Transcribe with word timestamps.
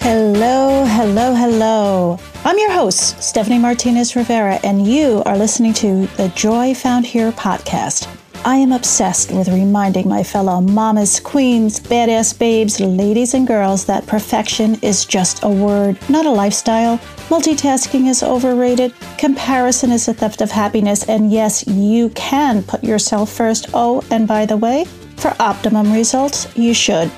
Hello, 0.00 0.84
hello, 0.84 1.34
hello. 1.34 2.18
I'm 2.44 2.58
your 2.58 2.72
host, 2.72 3.22
Stephanie 3.22 3.58
Martinez 3.58 4.16
Rivera, 4.16 4.58
and 4.64 4.84
you 4.84 5.22
are 5.24 5.38
listening 5.38 5.72
to 5.74 6.06
the 6.16 6.32
Joy 6.34 6.74
Found 6.74 7.06
Here 7.06 7.30
podcast. 7.30 8.15
I 8.46 8.58
am 8.58 8.70
obsessed 8.70 9.32
with 9.32 9.48
reminding 9.48 10.08
my 10.08 10.22
fellow 10.22 10.60
mamas, 10.60 11.18
queens, 11.18 11.80
badass 11.80 12.38
babes, 12.38 12.78
ladies, 12.78 13.34
and 13.34 13.44
girls 13.44 13.86
that 13.86 14.06
perfection 14.06 14.76
is 14.82 15.04
just 15.04 15.42
a 15.42 15.48
word, 15.48 15.98
not 16.08 16.26
a 16.26 16.30
lifestyle. 16.30 16.98
Multitasking 17.28 18.06
is 18.06 18.22
overrated, 18.22 18.94
comparison 19.18 19.90
is 19.90 20.06
a 20.06 20.14
theft 20.14 20.42
of 20.42 20.52
happiness, 20.52 21.08
and 21.08 21.32
yes, 21.32 21.66
you 21.66 22.10
can 22.10 22.62
put 22.62 22.84
yourself 22.84 23.32
first. 23.32 23.66
Oh, 23.74 24.00
and 24.12 24.28
by 24.28 24.46
the 24.46 24.56
way, 24.56 24.84
for 25.16 25.34
optimum 25.40 25.92
results, 25.92 26.46
you 26.56 26.72
should. 26.72 27.10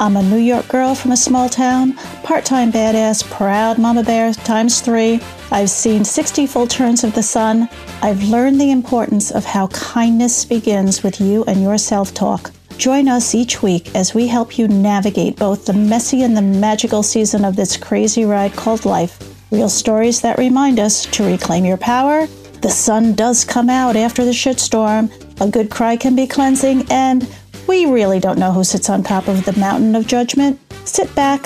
I'm 0.00 0.16
a 0.16 0.22
New 0.24 0.38
York 0.38 0.66
girl 0.66 0.96
from 0.96 1.12
a 1.12 1.16
small 1.16 1.48
town, 1.48 1.92
part 2.24 2.44
time 2.44 2.72
badass, 2.72 3.22
proud 3.30 3.78
mama 3.78 4.02
bear 4.02 4.32
times 4.32 4.80
three. 4.80 5.20
I've 5.52 5.68
seen 5.68 6.02
60 6.02 6.46
full 6.46 6.66
turns 6.66 7.04
of 7.04 7.14
the 7.14 7.22
sun. 7.22 7.68
I've 8.00 8.22
learned 8.22 8.58
the 8.58 8.70
importance 8.70 9.30
of 9.30 9.44
how 9.44 9.66
kindness 9.66 10.46
begins 10.46 11.02
with 11.02 11.20
you 11.20 11.44
and 11.44 11.60
your 11.60 11.76
self 11.76 12.14
talk. 12.14 12.50
Join 12.78 13.06
us 13.06 13.34
each 13.34 13.62
week 13.62 13.94
as 13.94 14.14
we 14.14 14.26
help 14.26 14.56
you 14.56 14.66
navigate 14.66 15.36
both 15.36 15.66
the 15.66 15.74
messy 15.74 16.22
and 16.22 16.34
the 16.34 16.40
magical 16.40 17.02
season 17.02 17.44
of 17.44 17.54
this 17.54 17.76
crazy 17.76 18.24
ride 18.24 18.54
called 18.54 18.86
life. 18.86 19.18
Real 19.50 19.68
stories 19.68 20.22
that 20.22 20.38
remind 20.38 20.80
us 20.80 21.04
to 21.04 21.22
reclaim 21.22 21.66
your 21.66 21.76
power. 21.76 22.26
The 22.62 22.70
sun 22.70 23.12
does 23.14 23.44
come 23.44 23.68
out 23.68 23.94
after 23.94 24.24
the 24.24 24.30
shitstorm. 24.30 25.12
A 25.38 25.50
good 25.50 25.70
cry 25.70 25.98
can 25.98 26.16
be 26.16 26.26
cleansing, 26.26 26.90
and 26.90 27.28
we 27.68 27.84
really 27.84 28.20
don't 28.20 28.38
know 28.38 28.52
who 28.52 28.64
sits 28.64 28.88
on 28.88 29.02
top 29.02 29.28
of 29.28 29.44
the 29.44 29.58
mountain 29.60 29.94
of 29.96 30.06
judgment. 30.06 30.58
Sit 30.86 31.14
back, 31.14 31.42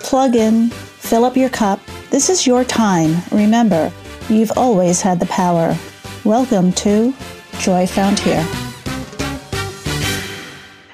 plug 0.00 0.34
in, 0.34 0.72
fill 1.00 1.24
up 1.24 1.36
your 1.36 1.48
cup. 1.48 1.80
This 2.10 2.30
is 2.30 2.46
your 2.46 2.62
time. 2.62 3.16
Remember, 3.32 3.92
you've 4.28 4.52
always 4.56 5.00
had 5.00 5.18
the 5.18 5.26
power. 5.26 5.76
Welcome 6.24 6.72
to 6.74 7.12
Joy 7.58 7.86
Found 7.88 8.18
Here. 8.20 8.46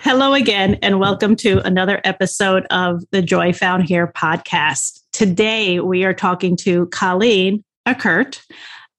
Hello 0.00 0.32
again, 0.32 0.78
and 0.82 1.00
welcome 1.00 1.36
to 1.36 1.60
another 1.66 2.00
episode 2.04 2.64
of 2.70 3.02
the 3.10 3.20
Joy 3.20 3.52
Found 3.52 3.88
Here 3.88 4.06
podcast. 4.06 5.00
Today, 5.12 5.80
we 5.80 6.04
are 6.04 6.14
talking 6.14 6.56
to 6.58 6.86
Colleen 6.86 7.62
Eckert, 7.84 8.41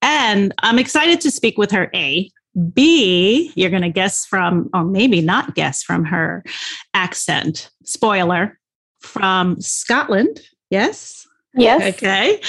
and 0.02 0.53
I'm 0.59 0.77
excited 0.77 1.21
to 1.21 1.31
speak 1.31 1.58
with 1.58 1.71
her. 1.71 1.89
A, 1.95 2.30
B, 2.73 3.52
you're 3.55 3.69
going 3.69 3.81
to 3.81 3.89
guess 3.89 4.25
from, 4.25 4.69
or 4.73 4.83
maybe 4.83 5.21
not 5.21 5.55
guess 5.55 5.81
from 5.81 6.03
her 6.05 6.44
accent. 6.94 7.71
Spoiler 7.86 8.59
from 8.99 9.59
Scotland. 9.61 10.42
Yes. 10.70 11.28
Yes. 11.54 11.96
Okay. 11.96 12.42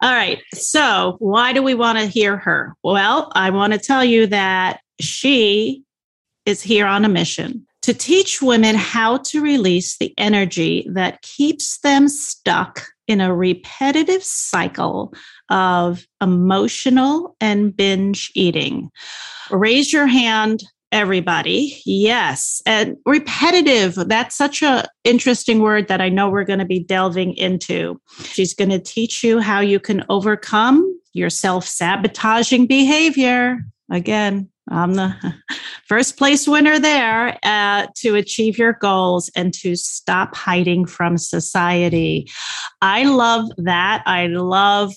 All 0.00 0.12
right. 0.12 0.40
So, 0.54 1.16
why 1.18 1.52
do 1.52 1.62
we 1.62 1.74
want 1.74 1.98
to 1.98 2.06
hear 2.06 2.36
her? 2.36 2.74
Well, 2.82 3.30
I 3.34 3.50
want 3.50 3.72
to 3.74 3.78
tell 3.78 4.04
you 4.04 4.26
that 4.28 4.80
she 5.00 5.82
is 6.46 6.62
here 6.62 6.86
on 6.86 7.04
a 7.04 7.08
mission 7.08 7.66
to 7.82 7.92
teach 7.92 8.40
women 8.40 8.74
how 8.74 9.18
to 9.18 9.42
release 9.42 9.98
the 9.98 10.14
energy 10.16 10.86
that 10.90 11.20
keeps 11.22 11.78
them 11.80 12.08
stuck 12.08 12.86
in 13.06 13.20
a 13.20 13.34
repetitive 13.34 14.24
cycle 14.24 15.12
of 15.50 16.06
emotional 16.22 17.36
and 17.40 17.76
binge 17.76 18.30
eating. 18.34 18.90
Raise 19.50 19.92
your 19.92 20.06
hand 20.06 20.62
everybody. 20.94 21.82
Yes. 21.84 22.62
And 22.64 22.96
repetitive, 23.04 23.96
that's 23.96 24.36
such 24.36 24.62
a 24.62 24.86
interesting 25.02 25.58
word 25.58 25.88
that 25.88 26.00
I 26.00 26.08
know 26.08 26.30
we're 26.30 26.44
going 26.44 26.60
to 26.60 26.64
be 26.64 26.78
delving 26.78 27.34
into. 27.34 28.00
She's 28.22 28.54
going 28.54 28.70
to 28.70 28.78
teach 28.78 29.24
you 29.24 29.40
how 29.40 29.58
you 29.58 29.80
can 29.80 30.04
overcome 30.08 30.88
your 31.12 31.30
self-sabotaging 31.30 32.68
behavior. 32.68 33.58
Again, 33.90 34.48
I'm 34.70 34.94
the 34.94 35.12
first 35.88 36.16
place 36.16 36.46
winner 36.46 36.78
there 36.78 37.38
uh, 37.42 37.88
to 37.96 38.14
achieve 38.14 38.56
your 38.56 38.74
goals 38.74 39.28
and 39.34 39.52
to 39.54 39.74
stop 39.74 40.36
hiding 40.36 40.86
from 40.86 41.18
society. 41.18 42.28
I 42.82 43.02
love 43.02 43.50
that. 43.58 44.04
I 44.06 44.28
love 44.28 44.92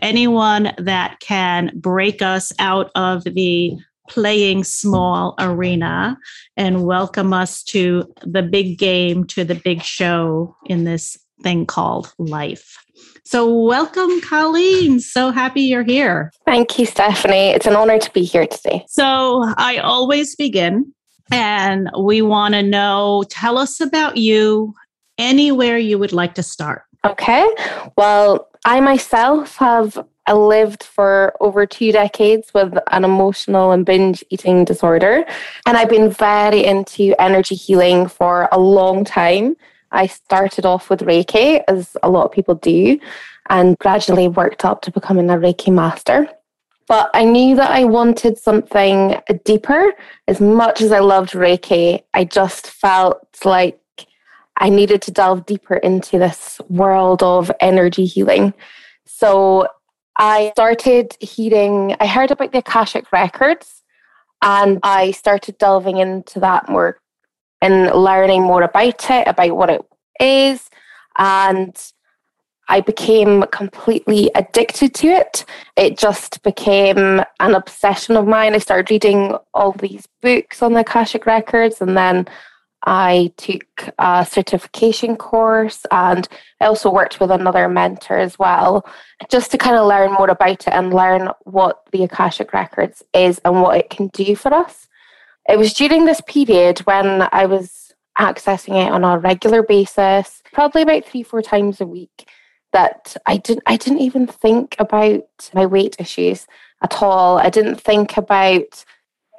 anyone 0.00 0.72
that 0.78 1.20
can 1.20 1.72
break 1.74 2.22
us 2.22 2.52
out 2.58 2.90
of 2.94 3.22
the 3.24 3.76
playing 4.08 4.64
small 4.64 5.34
arena 5.38 6.18
and 6.56 6.84
welcome 6.84 7.32
us 7.32 7.62
to 7.64 8.12
the 8.22 8.42
big 8.42 8.78
game, 8.78 9.24
to 9.24 9.44
the 9.44 9.54
big 9.54 9.82
show 9.82 10.56
in 10.66 10.84
this 10.84 11.16
thing 11.42 11.66
called 11.66 12.12
life. 12.18 12.76
So, 13.24 13.52
welcome, 13.52 14.20
Colleen. 14.20 15.00
So 15.00 15.30
happy 15.30 15.62
you're 15.62 15.84
here. 15.84 16.32
Thank 16.44 16.78
you, 16.78 16.86
Stephanie. 16.86 17.50
It's 17.50 17.66
an 17.66 17.76
honor 17.76 17.98
to 17.98 18.10
be 18.12 18.24
here 18.24 18.46
today. 18.46 18.84
So, 18.88 19.44
I 19.56 19.78
always 19.78 20.36
begin 20.36 20.92
and 21.30 21.88
we 21.98 22.20
want 22.20 22.54
to 22.54 22.62
know 22.62 23.24
tell 23.30 23.58
us 23.58 23.80
about 23.80 24.16
you 24.16 24.74
anywhere 25.18 25.78
you 25.78 25.98
would 25.98 26.12
like 26.12 26.34
to 26.34 26.42
start. 26.42 26.82
Okay. 27.04 27.46
Well, 27.96 28.48
I 28.64 28.80
myself 28.80 29.56
have 29.56 30.04
lived 30.30 30.84
for 30.84 31.34
over 31.40 31.66
two 31.66 31.90
decades 31.90 32.54
with 32.54 32.78
an 32.92 33.04
emotional 33.04 33.72
and 33.72 33.84
binge 33.84 34.22
eating 34.30 34.64
disorder. 34.64 35.24
And 35.66 35.76
I've 35.76 35.88
been 35.88 36.10
very 36.10 36.64
into 36.64 37.14
energy 37.20 37.56
healing 37.56 38.06
for 38.06 38.48
a 38.52 38.60
long 38.60 39.04
time. 39.04 39.56
I 39.90 40.06
started 40.06 40.64
off 40.64 40.88
with 40.88 41.00
Reiki, 41.00 41.62
as 41.66 41.96
a 42.02 42.08
lot 42.08 42.26
of 42.26 42.32
people 42.32 42.54
do, 42.54 42.98
and 43.50 43.76
gradually 43.78 44.28
worked 44.28 44.64
up 44.64 44.82
to 44.82 44.92
becoming 44.92 45.28
a 45.28 45.34
Reiki 45.34 45.72
master. 45.72 46.28
But 46.86 47.10
I 47.14 47.24
knew 47.24 47.56
that 47.56 47.70
I 47.70 47.84
wanted 47.84 48.38
something 48.38 49.20
deeper. 49.44 49.92
As 50.28 50.40
much 50.40 50.80
as 50.80 50.92
I 50.92 51.00
loved 51.00 51.32
Reiki, 51.32 52.02
I 52.14 52.24
just 52.24 52.68
felt 52.68 53.26
like 53.44 53.78
I 54.58 54.68
needed 54.68 55.02
to 55.02 55.10
delve 55.10 55.46
deeper 55.46 55.76
into 55.76 56.18
this 56.18 56.60
world 56.68 57.22
of 57.22 57.50
energy 57.60 58.04
healing. 58.04 58.54
So 59.04 59.66
I 60.18 60.50
started 60.54 61.16
hearing, 61.20 61.96
I 62.00 62.06
heard 62.06 62.30
about 62.30 62.52
the 62.52 62.58
Akashic 62.58 63.10
Records 63.12 63.82
and 64.42 64.78
I 64.82 65.12
started 65.12 65.58
delving 65.58 65.98
into 65.98 66.40
that 66.40 66.68
more 66.68 66.98
and 67.60 67.90
learning 67.92 68.42
more 68.42 68.62
about 68.62 69.10
it, 69.10 69.28
about 69.28 69.56
what 69.56 69.70
it 69.70 69.82
is. 70.20 70.68
And 71.16 71.76
I 72.68 72.80
became 72.80 73.44
completely 73.52 74.30
addicted 74.34 74.94
to 74.94 75.08
it. 75.08 75.44
It 75.76 75.98
just 75.98 76.42
became 76.42 77.22
an 77.40 77.54
obsession 77.54 78.16
of 78.16 78.26
mine. 78.26 78.54
I 78.54 78.58
started 78.58 78.90
reading 78.90 79.36
all 79.54 79.72
these 79.72 80.06
books 80.20 80.62
on 80.62 80.72
the 80.72 80.80
Akashic 80.80 81.26
Records 81.26 81.80
and 81.80 81.96
then 81.96 82.26
I 82.84 83.32
took 83.36 83.64
a 83.98 84.26
certification 84.28 85.16
course 85.16 85.86
and 85.90 86.26
I 86.60 86.66
also 86.66 86.90
worked 86.90 87.20
with 87.20 87.30
another 87.30 87.68
mentor 87.68 88.18
as 88.18 88.38
well, 88.38 88.84
just 89.30 89.50
to 89.52 89.58
kind 89.58 89.76
of 89.76 89.86
learn 89.86 90.12
more 90.12 90.30
about 90.30 90.66
it 90.66 90.72
and 90.72 90.92
learn 90.92 91.30
what 91.44 91.82
the 91.92 92.02
Akashic 92.02 92.52
Records 92.52 93.02
is 93.14 93.40
and 93.44 93.62
what 93.62 93.76
it 93.76 93.90
can 93.90 94.08
do 94.08 94.34
for 94.34 94.52
us. 94.52 94.88
It 95.48 95.58
was 95.58 95.72
during 95.72 96.04
this 96.04 96.20
period 96.20 96.80
when 96.80 97.28
I 97.32 97.46
was 97.46 97.92
accessing 98.18 98.84
it 98.84 98.92
on 98.92 99.04
a 99.04 99.18
regular 99.18 99.62
basis, 99.62 100.42
probably 100.52 100.82
about 100.82 101.04
three, 101.04 101.22
four 101.22 101.42
times 101.42 101.80
a 101.80 101.86
week, 101.86 102.28
that 102.72 103.16
I 103.26 103.36
didn't 103.36 103.64
I 103.66 103.76
didn't 103.76 104.00
even 104.00 104.26
think 104.26 104.76
about 104.78 105.50
my 105.54 105.66
weight 105.66 105.96
issues 105.98 106.46
at 106.82 107.02
all. 107.02 107.38
I 107.38 107.50
didn't 107.50 107.80
think 107.80 108.16
about 108.16 108.84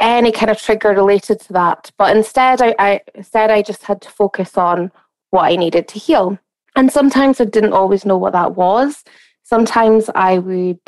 any 0.03 0.31
kind 0.31 0.51
of 0.51 0.61
trigger 0.61 0.89
related 0.89 1.39
to 1.39 1.53
that. 1.53 1.91
But 1.97 2.15
instead, 2.15 2.61
I, 2.61 2.75
I 2.77 3.01
instead 3.15 3.49
I 3.49 3.61
just 3.61 3.83
had 3.83 4.01
to 4.01 4.09
focus 4.09 4.57
on 4.57 4.91
what 5.29 5.45
I 5.45 5.55
needed 5.55 5.87
to 5.89 5.99
heal. 5.99 6.37
And 6.75 6.91
sometimes 6.91 7.39
I 7.39 7.45
didn't 7.45 7.73
always 7.73 8.05
know 8.05 8.17
what 8.17 8.33
that 8.33 8.55
was. 8.55 9.03
Sometimes 9.43 10.09
I 10.13 10.39
would 10.39 10.79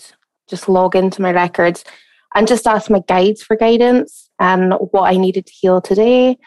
just 0.47 0.67
log 0.67 0.95
into 0.95 1.21
my 1.21 1.31
records 1.31 1.83
and 2.35 2.47
just 2.47 2.67
ask 2.67 2.89
my 2.89 3.01
guides 3.07 3.41
for 3.41 3.55
guidance 3.55 4.29
and 4.39 4.73
what 4.91 5.11
I 5.11 5.17
needed 5.17 5.45
to 5.45 5.53
heal 5.53 5.81
today. 5.81 6.37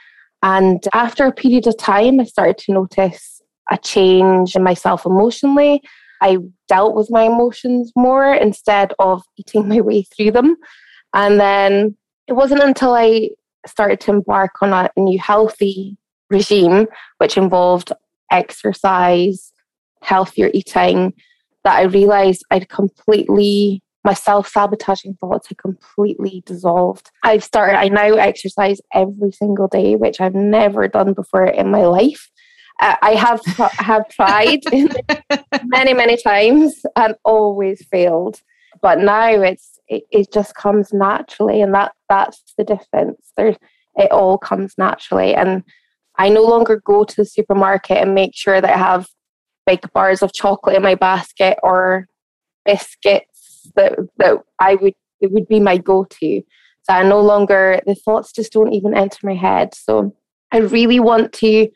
And 0.43 0.85
after 0.93 1.25
a 1.25 1.33
period 1.33 1.67
of 1.67 1.77
time, 1.79 2.21
I 2.21 2.25
started 2.25 2.59
to 2.59 2.73
notice 2.73 3.41
a 3.71 3.79
change 3.79 4.55
in 4.55 4.63
myself 4.63 5.07
emotionally. 5.07 5.83
I 6.21 6.39
dealt 6.69 6.95
with 6.95 7.11
my 7.11 7.23
emotions 7.23 7.93
more 7.97 8.35
instead 8.35 8.93
of 8.99 9.23
eating 9.37 9.69
my 9.73 9.81
way 9.81 10.03
through 10.03 10.33
them. 10.33 10.57
And 11.15 11.41
then 11.41 11.97
it 12.29 12.35
wasn't 12.35 12.63
until 12.63 12.95
I 12.95 13.31
started 13.67 14.01
to 14.01 14.13
embark 14.13 14.53
on 14.63 14.73
a 14.73 14.91
new 14.97 15.19
healthy 15.19 15.97
regime, 16.31 16.87
which 17.19 17.37
involved 17.37 17.93
exercise, 18.31 19.53
healthier 20.03 20.51
eating, 20.53 21.15
that 21.65 21.79
I 21.79 21.83
realized 21.83 22.45
I'd 22.51 22.69
completely 22.69 23.83
my 24.05 24.15
self 24.15 24.49
sabotaging 24.49 25.15
thoughts 25.15 25.49
had 25.49 25.59
completely 25.59 26.43
dissolved. 26.47 27.11
I've 27.25 27.43
started, 27.43 27.77
I 27.77 27.89
now 27.89 28.15
exercise 28.15 28.81
every 28.95 29.33
single 29.33 29.69
day, 29.69 29.97
which 29.97 30.21
I've 30.21 30.35
never 30.35 30.87
done 30.87 31.15
before 31.15 31.47
in 31.47 31.71
my 31.71 31.85
life. 31.85 32.31
Uh, 32.81 32.95
I 33.03 33.15
have 33.15 33.41
have 33.73 34.09
tried 34.09 34.61
many 35.65 35.95
many 35.95 36.17
times 36.17 36.75
and 36.95 37.17
always 37.25 37.85
failed, 37.91 38.41
but 38.81 38.99
now 39.01 39.29
it's 39.29 39.78
it, 39.89 40.05
it 40.11 40.33
just 40.33 40.55
comes 40.55 40.93
naturally, 40.93 41.61
and 41.61 41.75
that 41.75 41.93
that's 42.09 42.43
the 42.57 42.65
difference. 42.65 43.33
There's 43.37 43.57
it 43.97 44.13
all 44.13 44.39
comes 44.39 44.75
naturally, 44.79 45.35
and 45.35 45.63
I 46.19 46.29
no 46.29 46.43
longer 46.43 46.83
go 46.85 47.05
to 47.05 47.17
the 47.17 47.25
supermarket 47.25 47.99
and 47.99 48.15
make 48.15 48.35
sure 48.35 48.61
that 48.61 48.75
I 48.75 48.79
have 48.79 49.09
big 49.67 49.81
bars 49.93 50.23
of 50.23 50.33
chocolate 50.33 50.77
in 50.77 50.83
my 50.83 50.95
basket 50.95 51.59
or 51.63 52.07
biscuits 52.65 53.71
that 53.77 53.99
that 54.19 54.39
I 54.61 54.75
would 54.77 54.95
it 55.21 55.33
would 55.33 55.49
be 55.49 55.61
my 55.61 55.79
go-to. 55.79 56.43
So 56.83 56.95
I 56.95 57.03
no 57.03 57.21
longer 57.21 57.81
the 57.87 57.95
thoughts 57.95 58.33
just 58.33 58.53
don't 58.53 58.73
even 58.73 58.97
enter 58.97 59.19
my 59.23 59.35
head. 59.35 59.75
So 59.75 60.15
I 60.53 60.59
really 60.59 61.01
want 61.01 61.33
to 61.35 61.69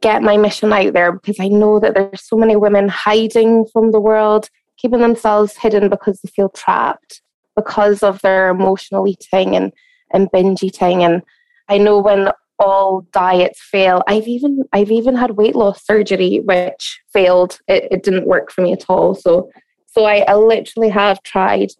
get 0.00 0.22
my 0.22 0.36
mission 0.36 0.72
out 0.72 0.92
there 0.92 1.12
because 1.12 1.38
I 1.40 1.48
know 1.48 1.80
that 1.80 1.94
there's 1.94 2.26
so 2.26 2.36
many 2.36 2.56
women 2.56 2.88
hiding 2.88 3.66
from 3.72 3.90
the 3.90 4.00
world, 4.00 4.48
keeping 4.76 5.00
themselves 5.00 5.56
hidden 5.56 5.88
because 5.88 6.20
they 6.20 6.30
feel 6.30 6.48
trapped 6.50 7.20
because 7.58 8.02
of 8.02 8.20
their 8.22 8.48
emotional 8.48 9.06
eating 9.08 9.56
and, 9.56 9.72
and 10.12 10.30
binge 10.30 10.62
eating. 10.62 11.02
And 11.02 11.22
I 11.68 11.78
know 11.78 11.98
when 11.98 12.30
all 12.58 13.06
diets 13.12 13.60
fail, 13.60 14.02
I've 14.06 14.26
even 14.26 14.64
I've 14.72 14.90
even 14.90 15.14
had 15.14 15.32
weight 15.32 15.54
loss 15.54 15.84
surgery 15.84 16.40
which 16.44 17.00
failed. 17.12 17.58
It, 17.68 17.88
it 17.90 18.02
didn't 18.02 18.26
work 18.26 18.50
for 18.50 18.62
me 18.62 18.72
at 18.72 18.84
all. 18.88 19.14
So 19.14 19.50
so 19.86 20.04
I, 20.04 20.24
I 20.28 20.34
literally 20.34 20.88
have 20.90 21.22
tried 21.22 21.70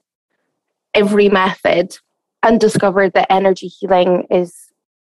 every 0.94 1.28
method 1.28 1.96
and 2.42 2.60
discovered 2.60 3.12
that 3.14 3.30
energy 3.30 3.68
healing 3.68 4.26
is 4.30 4.54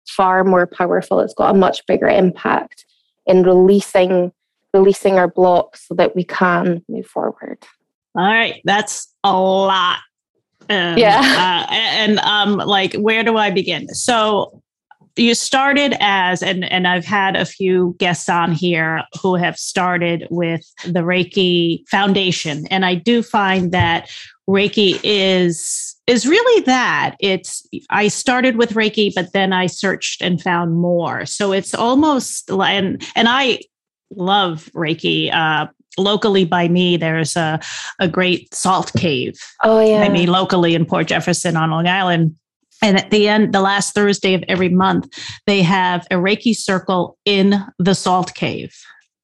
far 0.07 0.43
more 0.43 0.67
powerful. 0.67 1.19
It's 1.19 1.33
got 1.33 1.55
a 1.55 1.57
much 1.57 1.85
bigger 1.87 2.09
impact 2.09 2.85
in 3.25 3.43
releasing 3.43 4.31
releasing 4.73 5.15
our 5.19 5.27
blocks 5.27 5.87
so 5.87 5.95
that 5.95 6.15
we 6.15 6.23
can 6.23 6.83
move 6.87 7.05
forward. 7.05 7.57
All 8.15 8.23
right, 8.23 8.61
that's 8.65 9.13
a 9.23 9.37
lot. 9.37 9.99
Um, 10.69 10.97
yeah, 10.97 11.65
uh, 11.69 11.73
and 11.73 12.19
um, 12.19 12.57
like, 12.57 12.93
where 12.95 13.23
do 13.23 13.37
I 13.37 13.51
begin? 13.51 13.87
So 13.89 14.61
you 15.15 15.35
started 15.35 15.95
as 15.99 16.41
and 16.41 16.63
and 16.71 16.87
I've 16.87 17.05
had 17.05 17.35
a 17.35 17.45
few 17.45 17.95
guests 17.99 18.29
on 18.29 18.51
here 18.51 19.03
who 19.21 19.35
have 19.35 19.57
started 19.57 20.27
with 20.29 20.65
the 20.85 21.01
Reiki 21.01 21.87
Foundation. 21.89 22.65
And 22.67 22.85
I 22.85 22.95
do 22.95 23.21
find 23.21 23.71
that 23.71 24.09
Reiki 24.49 24.99
is 25.03 25.95
is 26.07 26.25
really 26.25 26.63
that. 26.63 27.15
It's 27.19 27.67
I 27.89 28.07
started 28.07 28.55
with 28.55 28.73
Reiki 28.73 29.11
but 29.13 29.33
then 29.33 29.53
I 29.53 29.67
searched 29.67 30.21
and 30.21 30.41
found 30.41 30.75
more. 30.75 31.25
So 31.25 31.51
it's 31.51 31.73
almost 31.73 32.49
and 32.49 33.03
and 33.15 33.27
I 33.27 33.59
love 34.11 34.69
Reiki 34.75 35.33
uh, 35.33 35.67
locally 35.97 36.45
by 36.45 36.67
me 36.67 36.97
there's 36.97 37.35
a 37.35 37.59
a 37.99 38.07
great 38.07 38.53
salt 38.53 38.91
cave 38.97 39.35
oh 39.63 39.79
yeah 39.79 40.03
I 40.03 40.09
mean 40.09 40.29
locally 40.29 40.75
in 40.75 40.85
Port 40.85 41.07
Jefferson 41.07 41.57
on 41.57 41.71
Long 41.71 41.87
Island 41.87 42.35
and 42.81 42.97
at 42.97 43.11
the 43.11 43.27
end, 43.27 43.53
the 43.53 43.61
last 43.61 43.93
Thursday 43.93 44.33
of 44.33 44.43
every 44.47 44.69
month, 44.69 45.07
they 45.45 45.61
have 45.61 46.07
a 46.09 46.15
Reiki 46.15 46.55
circle 46.55 47.17
in 47.25 47.63
the 47.77 47.93
salt 47.93 48.33
cave. 48.33 48.75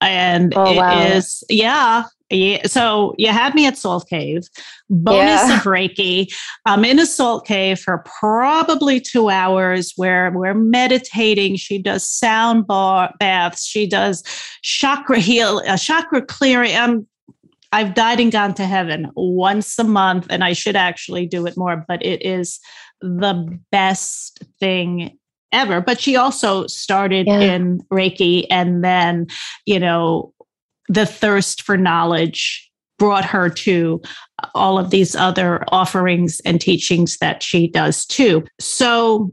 And 0.01 0.53
oh, 0.55 0.71
it 0.71 0.77
wow. 0.77 1.01
is, 1.01 1.43
yeah, 1.49 2.03
yeah, 2.29 2.67
so 2.67 3.15
you 3.17 3.29
had 3.29 3.55
me 3.55 3.65
at 3.67 3.77
Salt 3.77 4.09
Cave. 4.09 4.47
Bonus 4.89 5.47
yeah. 5.47 5.57
of 5.57 5.63
Reiki. 5.63 6.33
I'm 6.65 6.83
in 6.83 6.99
a 6.99 7.05
salt 7.05 7.45
cave 7.45 7.79
for 7.79 8.03
probably 8.19 8.99
two 8.99 9.29
hours 9.29 9.93
where 9.95 10.31
we're 10.31 10.53
meditating. 10.53 11.55
She 11.55 11.81
does 11.81 12.07
sound 12.07 12.67
bar- 12.67 13.13
baths. 13.19 13.65
She 13.65 13.87
does 13.87 14.23
chakra 14.61 15.19
heal, 15.19 15.61
uh, 15.67 15.77
chakra 15.77 16.21
clearing. 16.21 16.75
I'm 16.75 17.07
I've 17.71 17.93
died 17.93 18.19
and 18.19 18.31
gone 18.31 18.53
to 18.55 18.65
heaven 18.65 19.11
once 19.15 19.77
a 19.77 19.83
month, 19.83 20.27
and 20.29 20.43
I 20.43 20.53
should 20.53 20.75
actually 20.75 21.27
do 21.27 21.45
it 21.45 21.57
more, 21.57 21.83
but 21.87 22.03
it 22.05 22.25
is 22.25 22.59
the 23.01 23.59
best 23.71 24.43
thing 24.59 25.17
ever. 25.51 25.81
But 25.81 25.99
she 25.99 26.15
also 26.15 26.67
started 26.67 27.27
yeah. 27.27 27.39
in 27.39 27.79
Reiki, 27.91 28.45
and 28.49 28.83
then, 28.83 29.27
you 29.65 29.79
know, 29.79 30.33
the 30.89 31.05
thirst 31.05 31.61
for 31.61 31.77
knowledge 31.77 32.69
brought 32.97 33.25
her 33.25 33.49
to 33.49 34.01
all 34.55 34.79
of 34.79 34.89
these 34.89 35.15
other 35.15 35.63
offerings 35.69 36.41
and 36.45 36.59
teachings 36.59 37.17
that 37.17 37.43
she 37.43 37.67
does 37.67 38.05
too. 38.05 38.43
So, 38.59 39.31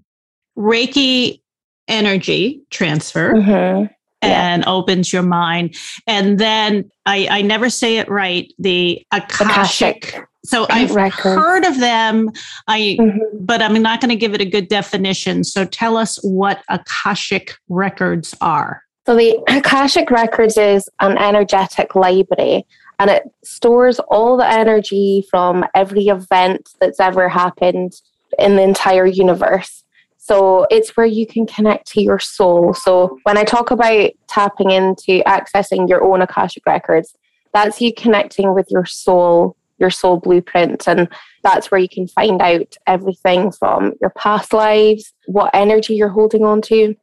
Reiki 0.56 1.40
energy 1.88 2.62
transfer. 2.70 3.34
Mm-hmm 3.34 3.86
and 4.24 4.62
yeah. 4.62 4.70
opens 4.70 5.12
your 5.12 5.22
mind. 5.22 5.76
And 6.06 6.38
then 6.38 6.90
I, 7.06 7.28
I 7.30 7.42
never 7.42 7.70
say 7.70 7.98
it 7.98 8.08
right. 8.08 8.52
The 8.58 9.04
Akashic. 9.12 10.08
Akashic. 10.08 10.28
So 10.44 10.66
I've 10.68 10.90
heard 11.14 11.64
of 11.64 11.80
them, 11.80 12.30
I 12.68 12.96
mm-hmm. 13.00 13.18
but 13.40 13.62
I'm 13.62 13.80
not 13.82 14.00
going 14.00 14.10
to 14.10 14.16
give 14.16 14.34
it 14.34 14.40
a 14.40 14.46
good 14.46 14.68
definition. 14.68 15.42
So 15.42 15.64
tell 15.64 15.96
us 15.96 16.18
what 16.22 16.62
Akashic 16.68 17.56
records 17.68 18.34
are. 18.40 18.82
So 19.06 19.16
the 19.16 19.42
Akashic 19.48 20.10
records 20.10 20.56
is 20.56 20.88
an 21.00 21.16
energetic 21.18 21.94
library 21.94 22.66
and 22.98 23.10
it 23.10 23.22
stores 23.42 23.98
all 24.08 24.36
the 24.36 24.46
energy 24.46 25.26
from 25.30 25.64
every 25.74 26.06
event 26.06 26.70
that's 26.80 27.00
ever 27.00 27.28
happened 27.28 28.00
in 28.38 28.56
the 28.56 28.62
entire 28.62 29.06
universe. 29.06 29.84
So 30.18 30.66
it's 30.70 30.96
where 30.96 31.06
you 31.06 31.26
can 31.26 31.46
connect 31.46 31.86
to 31.88 32.02
your 32.02 32.18
soul. 32.18 32.72
So 32.72 33.18
when 33.24 33.36
I 33.36 33.44
talk 33.44 33.70
about 33.70 34.10
tapping 34.26 34.70
into 34.70 35.22
accessing 35.24 35.88
your 35.88 36.02
own 36.02 36.22
Akashic 36.22 36.64
records, 36.64 37.14
that's 37.52 37.80
you 37.80 37.92
connecting 37.92 38.54
with 38.54 38.70
your 38.70 38.86
soul, 38.86 39.56
your 39.78 39.90
soul 39.90 40.18
blueprint. 40.18 40.88
And 40.88 41.08
that's 41.42 41.70
where 41.70 41.80
you 41.80 41.88
can 41.88 42.08
find 42.08 42.40
out 42.40 42.76
everything 42.86 43.52
from 43.52 43.94
your 44.00 44.10
past 44.10 44.52
lives, 44.52 45.12
what 45.26 45.50
energy 45.54 45.94
you're 45.94 46.08
holding 46.08 46.44
on 46.44 46.62
to. 46.62 46.94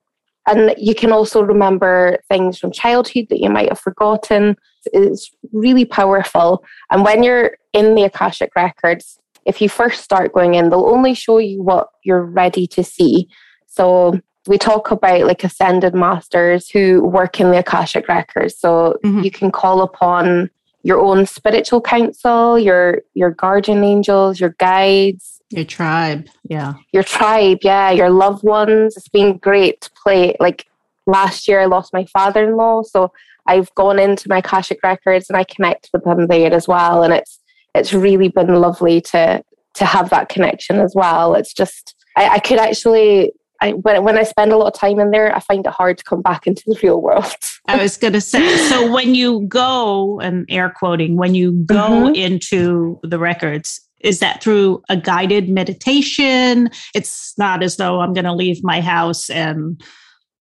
And 0.47 0.73
you 0.77 0.95
can 0.95 1.11
also 1.11 1.43
remember 1.43 2.17
things 2.27 2.57
from 2.57 2.71
childhood 2.71 3.27
that 3.29 3.39
you 3.39 3.49
might 3.49 3.69
have 3.69 3.79
forgotten. 3.79 4.55
It's 4.85 5.29
really 5.51 5.85
powerful. 5.85 6.63
And 6.89 7.03
when 7.03 7.21
you're 7.21 7.57
in 7.73 7.93
the 7.93 8.03
Akashic 8.03 8.51
records, 8.55 9.19
if 9.45 9.61
you 9.61 9.69
first 9.69 10.03
start 10.03 10.33
going 10.33 10.55
in, 10.55 10.69
they'll 10.69 10.85
only 10.85 11.13
show 11.13 11.37
you 11.37 11.61
what 11.61 11.89
you're 12.03 12.23
ready 12.23 12.67
to 12.67 12.83
see. 12.83 13.27
So 13.67 14.19
we 14.47 14.57
talk 14.57 14.89
about 14.89 15.27
like 15.27 15.43
ascended 15.43 15.93
masters 15.93 16.69
who 16.69 17.03
work 17.03 17.39
in 17.39 17.51
the 17.51 17.59
Akashic 17.59 18.07
records. 18.07 18.57
So 18.57 18.97
mm-hmm. 19.03 19.21
you 19.21 19.31
can 19.31 19.51
call 19.51 19.81
upon 19.81 20.49
your 20.83 20.99
own 20.99 21.25
spiritual 21.25 21.81
council, 21.81 22.57
your 22.57 23.01
your 23.13 23.31
guardian 23.31 23.83
angels, 23.83 24.39
your 24.39 24.55
guides, 24.57 25.41
your 25.51 25.65
tribe, 25.65 26.27
yeah. 26.43 26.73
Your 26.93 27.03
tribe, 27.03 27.59
yeah, 27.61 27.91
your 27.91 28.09
loved 28.09 28.43
ones. 28.43 28.95
It's 28.95 29.09
been 29.09 29.37
great 29.37 29.81
to 29.81 29.91
play. 30.03 30.35
Like 30.39 30.65
last 31.05 31.47
year 31.47 31.59
I 31.61 31.65
lost 31.65 31.93
my 31.93 32.05
father-in-law, 32.05 32.83
so 32.83 33.11
I've 33.47 33.73
gone 33.75 33.99
into 33.99 34.29
my 34.29 34.37
Akashic 34.37 34.79
records 34.83 35.29
and 35.29 35.37
I 35.37 35.43
connect 35.43 35.89
with 35.93 36.03
them 36.03 36.27
there 36.27 36.53
as 36.53 36.67
well. 36.67 37.03
And 37.03 37.13
it's 37.13 37.39
it's 37.75 37.93
really 37.93 38.29
been 38.29 38.55
lovely 38.55 39.01
to 39.01 39.43
to 39.75 39.85
have 39.85 40.09
that 40.09 40.29
connection 40.29 40.79
as 40.79 40.93
well. 40.95 41.35
It's 41.35 41.53
just 41.53 41.95
I, 42.17 42.29
I 42.29 42.39
could 42.39 42.59
actually 42.59 43.33
I, 43.61 43.73
when, 43.73 44.03
when 44.03 44.17
I 44.17 44.23
spend 44.23 44.51
a 44.51 44.57
lot 44.57 44.73
of 44.73 44.79
time 44.79 44.99
in 44.99 45.11
there, 45.11 45.33
I 45.35 45.39
find 45.39 45.65
it 45.65 45.71
hard 45.71 45.99
to 45.99 46.03
come 46.03 46.21
back 46.21 46.47
into 46.47 46.63
the 46.65 46.79
real 46.81 46.99
world. 46.99 47.35
I 47.67 47.81
was 47.81 47.95
going 47.95 48.13
to 48.13 48.21
say, 48.21 48.57
so 48.69 48.91
when 48.91 49.13
you 49.13 49.41
go, 49.47 50.19
and 50.19 50.45
air 50.49 50.73
quoting, 50.75 51.15
when 51.15 51.35
you 51.35 51.51
go 51.51 51.75
mm-hmm. 51.75 52.15
into 52.15 52.99
the 53.03 53.19
records, 53.19 53.79
is 53.99 54.19
that 54.19 54.41
through 54.41 54.81
a 54.89 54.97
guided 54.97 55.47
meditation? 55.47 56.71
It's 56.95 57.37
not 57.37 57.61
as 57.61 57.77
though 57.77 58.01
I'm 58.01 58.13
going 58.13 58.25
to 58.25 58.33
leave 58.33 58.63
my 58.63 58.81
house 58.81 59.29
and 59.29 59.81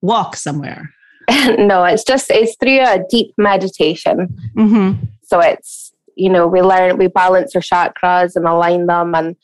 walk 0.01 0.35
somewhere. 0.35 0.91
no, 1.57 1.85
it's 1.85 2.03
just, 2.03 2.29
it's 2.29 2.57
through 2.59 2.81
a 2.81 3.03
deep 3.09 3.33
meditation. 3.37 4.35
Mm-hmm. 4.57 5.05
So 5.23 5.39
it's, 5.39 5.93
you 6.15 6.29
know, 6.29 6.45
we 6.45 6.61
learn, 6.61 6.97
we 6.97 7.07
balance 7.07 7.55
our 7.55 7.61
chakras 7.61 8.35
and 8.35 8.45
align 8.45 8.85
them. 8.87 9.15
And 9.15 9.35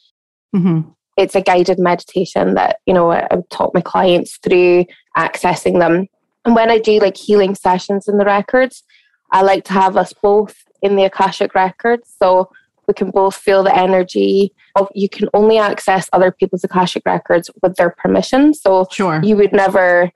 mm-hmm. 0.53 0.89
It's 1.17 1.35
a 1.35 1.41
guided 1.41 1.79
meditation 1.79 2.55
that, 2.55 2.77
you 2.85 2.93
know, 2.93 3.11
I, 3.11 3.27
I've 3.29 3.47
taught 3.49 3.73
my 3.73 3.81
clients 3.81 4.37
through 4.37 4.85
accessing 5.17 5.79
them. 5.79 6.07
And 6.45 6.55
when 6.55 6.69
I 6.69 6.79
do 6.79 6.99
like 6.99 7.17
healing 7.17 7.55
sessions 7.55 8.07
in 8.07 8.17
the 8.17 8.25
records, 8.25 8.83
I 9.31 9.41
like 9.41 9.63
to 9.65 9.73
have 9.73 9.97
us 9.97 10.13
both 10.21 10.55
in 10.81 10.95
the 10.95 11.03
Akashic 11.03 11.55
records. 11.55 12.13
So 12.21 12.51
we 12.87 12.93
can 12.93 13.11
both 13.11 13.35
feel 13.35 13.63
the 13.63 13.75
energy 13.75 14.53
of 14.75 14.89
you 14.93 15.07
can 15.07 15.29
only 15.33 15.57
access 15.57 16.09
other 16.13 16.31
people's 16.31 16.63
Akashic 16.63 17.03
records 17.05 17.49
with 17.61 17.75
their 17.75 17.91
permission. 17.91 18.53
So 18.53 18.87
sure. 18.91 19.21
you 19.23 19.37
would 19.37 19.53
never, 19.53 20.11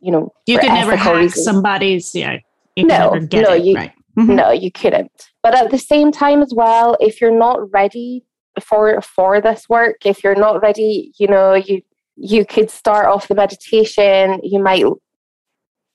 you 0.00 0.10
know, 0.10 0.32
you 0.46 0.58
could 0.58 0.68
never 0.68 0.96
hack 0.96 1.14
reasons. 1.14 1.44
somebody's 1.44 2.14
yeah. 2.14 2.38
no, 2.76 3.14
no, 3.14 3.52
you, 3.52 3.76
right 3.76 3.92
Mm-hmm. 4.18 4.34
No, 4.34 4.50
you 4.50 4.70
couldn't. 4.70 5.30
But 5.42 5.54
at 5.54 5.70
the 5.70 5.78
same 5.78 6.12
time 6.12 6.42
as 6.42 6.52
well, 6.54 6.96
if 7.00 7.20
you're 7.20 7.36
not 7.36 7.72
ready 7.72 8.24
for 8.62 9.00
for 9.02 9.40
this 9.40 9.68
work, 9.68 10.04
if 10.04 10.24
you're 10.24 10.34
not 10.34 10.62
ready, 10.62 11.12
you 11.18 11.26
know, 11.26 11.54
you 11.54 11.82
you 12.16 12.44
could 12.44 12.70
start 12.70 13.06
off 13.06 13.28
the 13.28 13.34
meditation, 13.34 14.40
you 14.42 14.62
might 14.62 14.84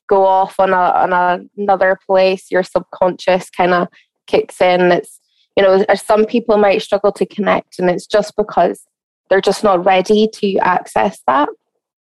go 0.07 0.25
off 0.25 0.59
on 0.59 0.71
a 0.71 0.75
on 0.75 1.13
a, 1.13 1.39
another 1.57 1.97
place, 2.05 2.51
your 2.51 2.63
subconscious 2.63 3.49
kind 3.49 3.73
of 3.73 3.87
kicks 4.27 4.61
in. 4.61 4.91
It's 4.91 5.19
you 5.55 5.63
know, 5.63 5.85
some 5.95 6.25
people 6.25 6.57
might 6.57 6.81
struggle 6.81 7.11
to 7.13 7.25
connect 7.25 7.79
and 7.79 7.89
it's 7.89 8.05
just 8.05 8.35
because 8.35 8.85
they're 9.29 9.41
just 9.41 9.63
not 9.63 9.85
ready 9.85 10.27
to 10.27 10.57
access 10.57 11.19
that 11.27 11.49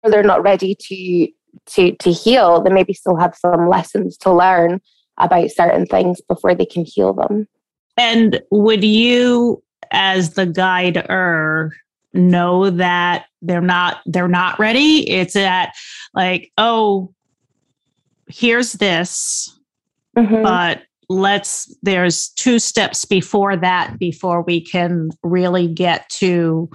or 0.04 0.12
they're 0.12 0.24
not 0.24 0.44
ready 0.44 0.76
to 0.76 1.28
to 1.66 1.96
to 1.96 2.12
heal. 2.12 2.62
They 2.62 2.72
maybe 2.72 2.94
still 2.94 3.16
have 3.16 3.36
some 3.36 3.70
lessons 3.70 4.18
to 4.18 4.34
learn 4.34 4.82
about 5.18 5.52
certain 5.52 5.86
things 5.86 6.22
before 6.28 6.56
they 6.56 6.66
can 6.66 6.86
heal 6.86 7.14
them. 7.14 7.48
And 7.98 8.42
would 8.50 8.84
you 8.84 9.63
as 9.92 10.34
the 10.34 10.46
guider 10.46 11.74
know 12.14 12.70
that 12.70 13.26
they're 13.42 13.62
not 13.62 14.02
they're 14.06 14.28
not 14.28 14.60
ready. 14.60 15.10
It's 15.10 15.34
that 15.34 15.74
like 16.14 16.52
oh 16.58 17.14
here's 18.28 18.74
this 18.74 19.60
mm-hmm. 20.18 20.44
but 20.44 20.84
let's 21.10 21.76
there's 21.84 22.30
two 22.30 22.60
steps 22.60 23.06
before 23.06 23.56
that 23.56 24.00
before 24.00 24.42
we 24.42 24.62
can 24.62 25.10
really 25.24 25.68
get 25.68 26.08
to 26.10 26.70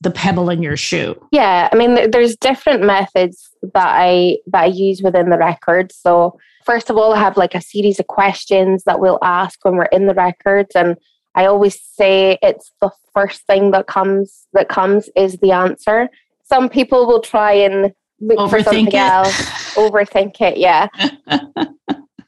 the 0.00 0.10
pebble 0.10 0.50
in 0.50 0.62
your 0.62 0.76
shoe. 0.76 1.14
Yeah 1.32 1.68
i 1.72 1.76
mean 1.76 2.10
there's 2.10 2.36
different 2.36 2.84
methods 2.84 3.50
that 3.62 3.88
i 3.88 4.36
that 4.46 4.64
i 4.64 4.66
use 4.66 5.02
within 5.02 5.30
the 5.30 5.38
record 5.38 5.90
so 5.92 6.38
first 6.64 6.90
of 6.90 6.96
all 6.96 7.12
i 7.12 7.18
have 7.18 7.36
like 7.36 7.54
a 7.54 7.60
series 7.60 7.98
of 7.98 8.06
questions 8.06 8.84
that 8.84 9.00
we'll 9.00 9.18
ask 9.22 9.64
when 9.64 9.76
we're 9.76 9.84
in 9.86 10.06
the 10.06 10.14
records 10.14 10.74
and 10.76 10.96
i 11.36 11.46
always 11.46 11.80
say 11.80 12.38
it's 12.42 12.72
the 12.80 12.90
first 13.14 13.46
thing 13.46 13.70
that 13.70 13.86
comes 13.86 14.46
that 14.52 14.68
comes 14.68 15.08
is 15.16 15.36
the 15.36 15.52
answer 15.52 16.08
some 16.44 16.68
people 16.68 17.06
will 17.06 17.20
try 17.20 17.52
and 17.52 17.92
look 18.20 18.38
overthink 18.38 18.50
for 18.50 18.62
something 18.62 18.86
it. 18.88 18.94
else 18.94 19.74
overthink 19.74 20.40
it 20.40 20.56
yeah 20.56 20.88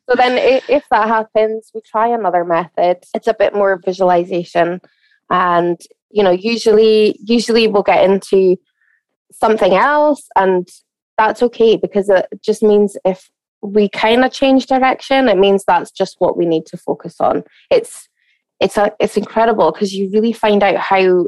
So 0.09 0.17
then, 0.17 0.39
if 0.69 0.85
that 0.91 1.09
happens, 1.09 1.71
we 1.75 1.83
try 1.83 2.09
another 2.09 2.43
method. 2.43 3.05
It's 3.13 3.27
a 3.27 3.35
bit 3.35 3.55
more 3.55 3.79
visualization, 3.85 4.81
and 5.29 5.79
you 6.11 6.23
know, 6.23 6.31
usually, 6.31 7.19
usually 7.23 7.69
we'll 7.69 7.83
get 7.83 8.09
into 8.09 8.57
something 9.33 9.75
else, 9.75 10.27
and 10.35 10.67
that's 11.19 11.43
okay 11.43 11.77
because 11.77 12.09
it 12.09 12.27
just 12.43 12.63
means 12.63 12.97
if 13.05 13.29
we 13.61 13.91
kind 13.91 14.25
of 14.25 14.33
change 14.33 14.65
direction, 14.65 15.29
it 15.29 15.37
means 15.37 15.63
that's 15.67 15.91
just 15.91 16.17
what 16.21 16.39
we 16.39 16.47
need 16.47 16.65
to 16.67 16.79
focus 16.79 17.17
on. 17.21 17.45
It's 17.71 18.09
it's 18.61 18.77
a 18.77 18.93
it's 18.99 19.17
incredible 19.17 19.73
because 19.73 19.93
you 19.95 20.11
really 20.13 20.33
find 20.33 20.63
out 20.63 20.77
how 20.77 21.27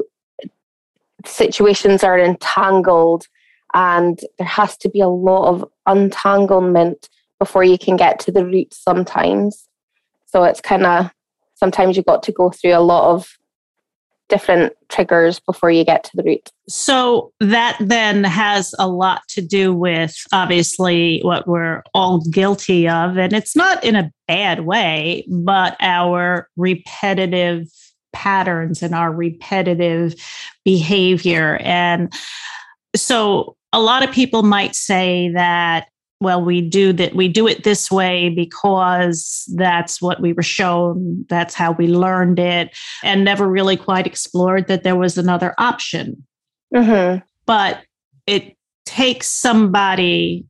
situations 1.25 2.03
are 2.03 2.19
entangled 2.19 3.27
and 3.73 4.19
there 4.37 4.47
has 4.47 4.75
to 4.77 4.89
be 4.89 4.99
a 4.99 5.07
lot 5.07 5.47
of 5.47 5.65
untanglement 5.85 7.09
before 7.39 7.63
you 7.63 7.77
can 7.77 7.95
get 7.95 8.19
to 8.19 8.31
the 8.31 8.45
root 8.45 8.73
sometimes. 8.73 9.67
So 10.25 10.43
it's 10.43 10.61
kind 10.61 10.85
of 10.85 11.11
sometimes 11.55 11.95
you've 11.95 12.05
got 12.05 12.23
to 12.23 12.31
go 12.31 12.49
through 12.49 12.73
a 12.73 12.79
lot 12.79 13.13
of 13.13 13.37
different 14.31 14.73
triggers 14.89 15.39
before 15.41 15.69
you 15.69 15.83
get 15.83 16.05
to 16.05 16.11
the 16.15 16.23
root. 16.23 16.49
So 16.67 17.31
that 17.41 17.77
then 17.79 18.23
has 18.23 18.73
a 18.79 18.87
lot 18.87 19.21
to 19.29 19.41
do 19.41 19.73
with 19.73 20.15
obviously 20.31 21.19
what 21.21 21.47
we're 21.47 21.83
all 21.93 22.21
guilty 22.31 22.87
of. 22.87 23.17
And 23.17 23.33
it's 23.33 23.55
not 23.55 23.83
in 23.83 23.95
a 23.95 24.09
bad 24.27 24.61
way, 24.61 25.25
but 25.29 25.75
our 25.81 26.47
repetitive 26.55 27.67
patterns 28.13 28.81
and 28.81 28.95
our 28.95 29.11
repetitive 29.11 30.15
behavior. 30.63 31.57
And 31.61 32.11
so 32.95 33.57
a 33.73 33.81
lot 33.81 34.03
of 34.03 34.11
people 34.11 34.43
might 34.43 34.75
say 34.75 35.29
that 35.35 35.89
well 36.21 36.41
we 36.41 36.61
do 36.61 36.93
that 36.93 37.13
we 37.15 37.27
do 37.27 37.47
it 37.47 37.63
this 37.63 37.91
way 37.91 38.29
because 38.29 39.43
that's 39.55 40.01
what 40.01 40.21
we 40.21 40.31
were 40.31 40.43
shown 40.43 41.25
that's 41.27 41.55
how 41.55 41.73
we 41.73 41.87
learned 41.87 42.39
it 42.39 42.77
and 43.03 43.25
never 43.25 43.47
really 43.47 43.75
quite 43.75 44.07
explored 44.07 44.67
that 44.67 44.83
there 44.83 44.95
was 44.95 45.17
another 45.17 45.53
option 45.57 46.25
mm-hmm. 46.73 47.19
but 47.45 47.81
it 48.27 48.55
takes 48.85 49.27
somebody 49.27 50.45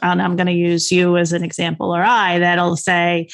and 0.00 0.22
i'm 0.22 0.36
going 0.36 0.46
to 0.46 0.52
use 0.52 0.90
you 0.90 1.16
as 1.16 1.32
an 1.32 1.44
example 1.44 1.94
or 1.94 2.02
i 2.02 2.38
that'll 2.38 2.76
say 2.76 3.28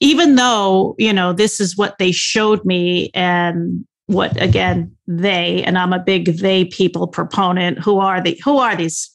even 0.00 0.34
though 0.34 0.96
you 0.98 1.12
know 1.12 1.32
this 1.32 1.60
is 1.60 1.76
what 1.76 1.98
they 1.98 2.10
showed 2.10 2.64
me 2.64 3.10
and 3.14 3.84
what 4.06 4.40
again 4.42 4.90
they 5.06 5.62
and 5.64 5.78
i'm 5.78 5.92
a 5.92 5.98
big 5.98 6.38
they 6.38 6.64
people 6.64 7.06
proponent 7.06 7.78
who 7.78 7.98
are 7.98 8.20
the 8.20 8.40
who 8.42 8.58
are 8.58 8.74
these 8.74 9.10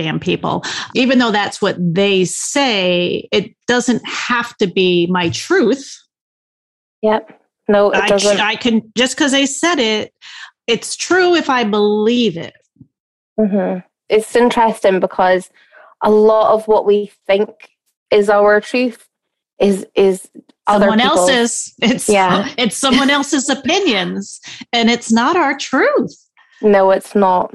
damn 0.00 0.18
people. 0.18 0.64
Even 0.94 1.18
though 1.18 1.30
that's 1.30 1.60
what 1.60 1.76
they 1.78 2.24
say, 2.24 3.28
it 3.32 3.54
doesn't 3.66 4.06
have 4.06 4.56
to 4.56 4.66
be 4.66 5.06
my 5.10 5.28
truth. 5.30 6.02
Yep. 7.02 7.38
No, 7.68 7.90
it 7.90 8.08
doesn't. 8.08 8.40
I, 8.40 8.50
I 8.50 8.56
can 8.56 8.90
just 8.96 9.16
because 9.16 9.32
they 9.32 9.46
said 9.46 9.78
it, 9.78 10.12
it's 10.66 10.96
true 10.96 11.34
if 11.34 11.50
I 11.50 11.64
believe 11.64 12.36
it. 12.36 12.54
Mm-hmm. 13.38 13.80
It's 14.08 14.34
interesting 14.34 15.00
because 15.00 15.50
a 16.02 16.10
lot 16.10 16.54
of 16.54 16.66
what 16.66 16.86
we 16.86 17.12
think 17.26 17.50
is 18.10 18.28
our 18.28 18.60
truth 18.60 19.06
is 19.60 19.86
is 19.94 20.28
someone 20.68 21.00
else's. 21.00 21.74
It's 21.80 22.08
yeah. 22.08 22.52
It's 22.58 22.76
someone 22.76 23.10
else's 23.18 23.48
opinions, 23.48 24.40
and 24.72 24.90
it's 24.90 25.12
not 25.12 25.36
our 25.36 25.56
truth. 25.56 26.16
No, 26.62 26.90
it's 26.90 27.14
not 27.14 27.54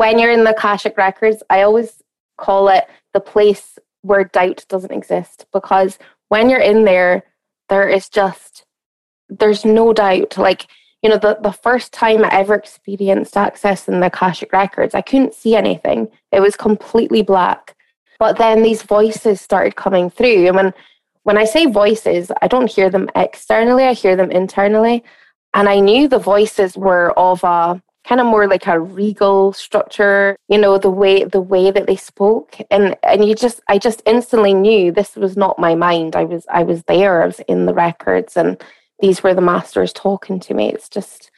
when 0.00 0.18
you're 0.18 0.32
in 0.32 0.44
the 0.44 0.56
Akashic 0.56 0.96
Records, 0.96 1.42
I 1.50 1.60
always 1.60 2.02
call 2.38 2.70
it 2.70 2.86
the 3.12 3.20
place 3.20 3.78
where 4.00 4.24
doubt 4.24 4.64
doesn't 4.66 4.90
exist 4.90 5.44
because 5.52 5.98
when 6.28 6.48
you're 6.48 6.58
in 6.58 6.86
there, 6.86 7.22
there 7.68 7.86
is 7.86 8.08
just, 8.08 8.64
there's 9.28 9.62
no 9.62 9.92
doubt. 9.92 10.38
Like, 10.38 10.68
you 11.02 11.10
know, 11.10 11.18
the, 11.18 11.36
the 11.42 11.52
first 11.52 11.92
time 11.92 12.24
I 12.24 12.30
ever 12.30 12.54
experienced 12.54 13.36
access 13.36 13.88
in 13.88 14.00
the 14.00 14.06
Akashic 14.06 14.54
Records, 14.54 14.94
I 14.94 15.02
couldn't 15.02 15.34
see 15.34 15.54
anything. 15.54 16.08
It 16.32 16.40
was 16.40 16.56
completely 16.56 17.20
black. 17.20 17.76
But 18.18 18.38
then 18.38 18.62
these 18.62 18.82
voices 18.82 19.42
started 19.42 19.76
coming 19.76 20.08
through. 20.08 20.46
And 20.46 20.56
when, 20.56 20.74
when 21.24 21.36
I 21.36 21.44
say 21.44 21.66
voices, 21.66 22.32
I 22.40 22.48
don't 22.48 22.72
hear 22.72 22.88
them 22.88 23.10
externally, 23.14 23.84
I 23.84 23.92
hear 23.92 24.16
them 24.16 24.30
internally. 24.30 25.04
And 25.52 25.68
I 25.68 25.78
knew 25.78 26.08
the 26.08 26.18
voices 26.18 26.74
were 26.74 27.12
of 27.18 27.44
a 27.44 27.82
kind 28.10 28.20
of 28.20 28.26
more 28.26 28.48
like 28.48 28.66
a 28.66 28.80
regal 28.80 29.52
structure 29.52 30.36
you 30.48 30.58
know 30.58 30.78
the 30.78 30.90
way 30.90 31.22
the 31.22 31.40
way 31.40 31.70
that 31.70 31.86
they 31.86 31.94
spoke. 31.94 32.56
And 32.68 32.96
and 33.04 33.24
you 33.24 33.36
just 33.36 33.60
i 33.68 33.78
just 33.78 34.02
instantly 34.04 34.52
knew 34.52 34.90
this 34.90 35.14
was 35.14 35.36
not 35.36 35.60
my 35.60 35.76
mind. 35.76 36.16
I 36.16 36.24
was 36.24 36.44
i 36.50 36.64
was 36.64 36.82
there 36.84 37.22
i 37.22 37.26
was 37.26 37.38
in 37.46 37.66
the 37.66 37.74
records 37.74 38.36
and 38.36 38.60
these 39.00 39.22
were 39.22 39.32
the 39.32 39.40
masters 39.40 39.92
talking 39.92 40.40
to 40.40 40.54
me. 40.54 40.72
It's 40.72 40.88
just 40.88 41.30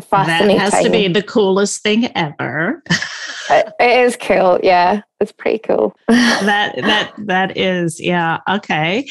fascinating 0.00 0.58
that 0.58 0.72
has 0.72 0.84
to 0.84 0.90
be 0.90 1.08
the 1.08 1.22
coolest 1.24 1.82
thing 1.82 2.06
ever. 2.16 2.82
It 3.50 3.74
is 3.80 4.16
cool. 4.16 4.60
Yeah 4.62 5.02
it's 5.18 5.32
pretty 5.32 5.58
cool. 5.58 5.96
That 6.08 6.76
that 6.76 7.12
that 7.18 7.56
is 7.56 8.00
yeah 8.00 8.38
okay. 8.48 9.08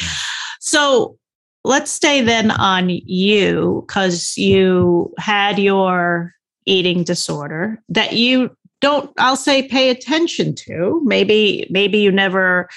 So 0.62 1.18
let's 1.66 1.92
stay 1.92 2.22
then 2.22 2.52
on 2.52 2.90
you 2.90 3.84
because 3.86 4.38
you 4.38 5.14
had 5.18 5.60
your 5.60 6.34
eating 6.70 7.04
disorder 7.04 7.82
that 7.90 8.14
you 8.14 8.56
don't 8.82 9.12
i'll 9.18 9.36
say 9.36 9.68
pay 9.68 9.90
attention 9.90 10.56
to. 10.56 11.02
Maybe 11.04 11.68
maybe 11.70 12.00
you 12.00 12.12
never 12.12 12.70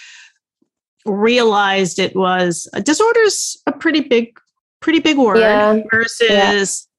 realized 1.05 1.99
it 1.99 2.15
was 2.15 2.69
a 2.73 2.81
disorder's 2.81 3.61
a 3.67 3.73
pretty 3.73 4.01
big 4.01 4.39
pretty 4.81 5.01
big 5.01 5.19
word 5.19 5.39
yeah. 5.39 5.81
versus 5.91 6.29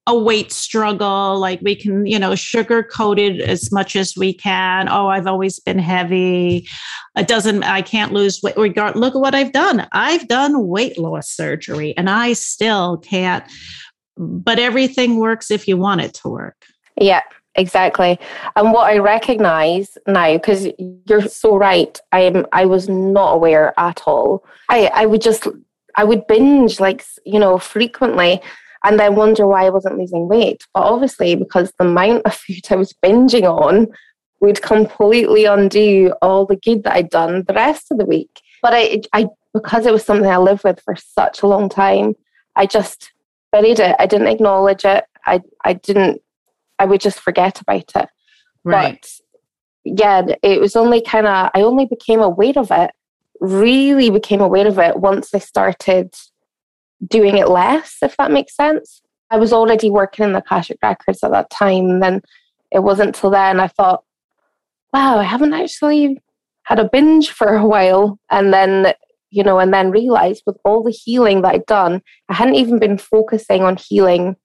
yeah. 0.08 0.14
a 0.14 0.18
weight 0.18 0.52
struggle. 0.52 1.38
Like 1.40 1.60
we 1.62 1.76
can 1.76 2.06
you 2.06 2.18
know 2.18 2.36
sugar 2.36 2.84
coated 2.84 3.42
as 3.42 3.72
much 3.72 3.96
as 3.96 4.16
we 4.16 4.34
can. 4.34 4.88
Oh 4.90 5.08
i've 5.08 5.28
always 5.28 5.60
been 5.60 5.80
heavy. 5.80 6.68
It 7.18 7.28
doesn't 7.28 7.64
i 7.64 7.82
can't 7.82 8.14
lose 8.14 8.42
weight. 8.42 8.56
Regard 8.56 8.96
look 8.96 9.16
at 9.16 9.22
what 9.22 9.36
i've 9.36 9.52
done. 9.52 9.88
I've 9.92 10.28
done 10.28 10.68
weight 10.68 10.98
loss 10.98 11.30
surgery 11.30 11.96
and 11.98 12.10
i 12.10 12.34
still 12.34 12.98
can't 12.98 13.44
but 14.16 14.60
everything 14.60 15.18
works 15.18 15.50
if 15.50 15.68
you 15.68 15.76
want 15.76 16.02
it 16.02 16.14
to 16.14 16.30
work 16.30 16.66
yeah, 17.04 17.22
exactly. 17.56 18.20
And 18.56 18.72
what 18.74 18.92
I 18.92 18.98
recognize 18.98 19.98
now, 20.08 20.34
because 20.34 20.68
you're 21.06 21.28
so 21.28 21.58
right, 21.58 22.00
I 22.12 22.22
am 22.22 22.46
I 22.52 22.66
was 22.66 22.90
not 22.90 23.34
aware 23.34 23.74
at 23.78 24.04
all. 24.06 24.46
I, 24.70 24.88
I 24.94 25.06
would 25.06 25.22
just 25.22 25.48
I 25.96 26.04
would 26.04 26.26
binge 26.28 26.80
like 26.80 27.06
you 27.26 27.40
know 27.40 27.58
frequently 27.58 28.42
and 28.84 29.00
then 29.00 29.16
wonder 29.16 29.48
why 29.48 29.66
I 29.66 29.70
wasn't 29.70 29.98
losing 29.98 30.28
weight. 30.28 30.66
But 30.74 30.84
obviously 30.84 31.36
because 31.36 31.72
the 31.78 31.86
amount 31.86 32.26
of 32.26 32.34
food 32.46 32.66
I 32.70 32.76
was 32.76 32.94
binging 33.04 33.44
on 33.44 33.88
would 34.44 34.62
completely 34.62 35.46
undo 35.46 36.14
all 36.22 36.46
the 36.46 36.58
good 36.58 36.84
that 36.84 36.96
I'd 36.96 37.10
done 37.10 37.44
the 37.48 37.54
rest 37.54 37.92
of 37.92 37.98
the 37.98 38.06
week. 38.06 38.42
But 38.62 38.74
I, 38.74 39.02
I, 39.14 39.28
because 39.54 39.86
it 39.86 39.94
was 39.94 40.04
something 40.04 40.30
I 40.30 40.38
lived 40.38 40.66
with 40.66 40.82
for 40.82 40.98
such 40.98 41.42
a 41.42 41.48
long 41.48 41.70
time, 41.70 42.16
I 42.56 42.66
just 42.66 43.14
buried 43.54 43.80
it. 43.80 43.96
I 44.00 44.06
didn't 44.06 44.28
acknowledge 44.28 44.84
it. 44.84 45.06
I, 45.26 45.42
I 45.64 45.74
didn't, 45.74 46.22
I 46.80 46.86
would 46.86 47.02
just 47.02 47.20
forget 47.20 47.62
about 47.62 47.92
it. 47.96 48.10
Right. 48.64 49.02
But 49.02 49.10
yeah, 49.84 50.26
it 50.42 50.60
was 50.60 50.76
only 50.76 51.02
kind 51.02 51.28
of, 51.28 51.52
I 51.54 51.62
only 51.62 51.86
became 51.86 52.22
aware 52.22 52.54
of 52.56 52.72
it, 52.72 52.92
really 53.40 54.10
became 54.10 54.42
aware 54.42 54.68
of 54.68 54.80
it 54.80 54.98
once 54.98 55.34
I 55.34 55.40
started 55.40 56.14
doing 57.06 57.38
it 57.38 57.50
less, 57.50 57.98
if 58.02 58.16
that 58.18 58.32
makes 58.32 58.56
sense. 58.56 59.02
I 59.30 59.38
was 59.38 59.52
already 59.52 59.90
working 59.90 60.26
in 60.26 60.34
the 60.34 60.40
Akashic 60.40 60.78
Records 60.82 61.24
at 61.24 61.32
that 61.32 61.50
time. 61.50 61.90
And 61.90 62.04
then 62.04 62.22
it 62.72 62.80
wasn't 62.80 63.16
until 63.16 63.32
then 63.32 63.60
I 63.60 63.68
thought, 63.68 64.04
wow, 64.94 65.18
I 65.18 65.24
haven't 65.24 65.54
actually 65.54 66.22
had 66.64 66.80
a 66.80 66.88
binge 66.88 67.32
for 67.32 67.56
a 67.56 67.66
while. 67.66 68.20
And 68.30 68.54
then, 68.54 68.94
you 69.32 69.44
know, 69.44 69.60
and 69.60 69.74
then 69.74 69.92
realized 69.92 70.44
with 70.46 70.58
all 70.64 70.84
the 70.84 70.92
healing 70.92 71.42
that 71.42 71.56
I'd 71.56 71.66
done, 71.66 72.02
I 72.30 72.36
hadn't 72.36 72.56
even 72.56 72.80
been 72.80 72.98
focusing 72.98 73.64
on 73.64 73.76
healing 73.76 74.38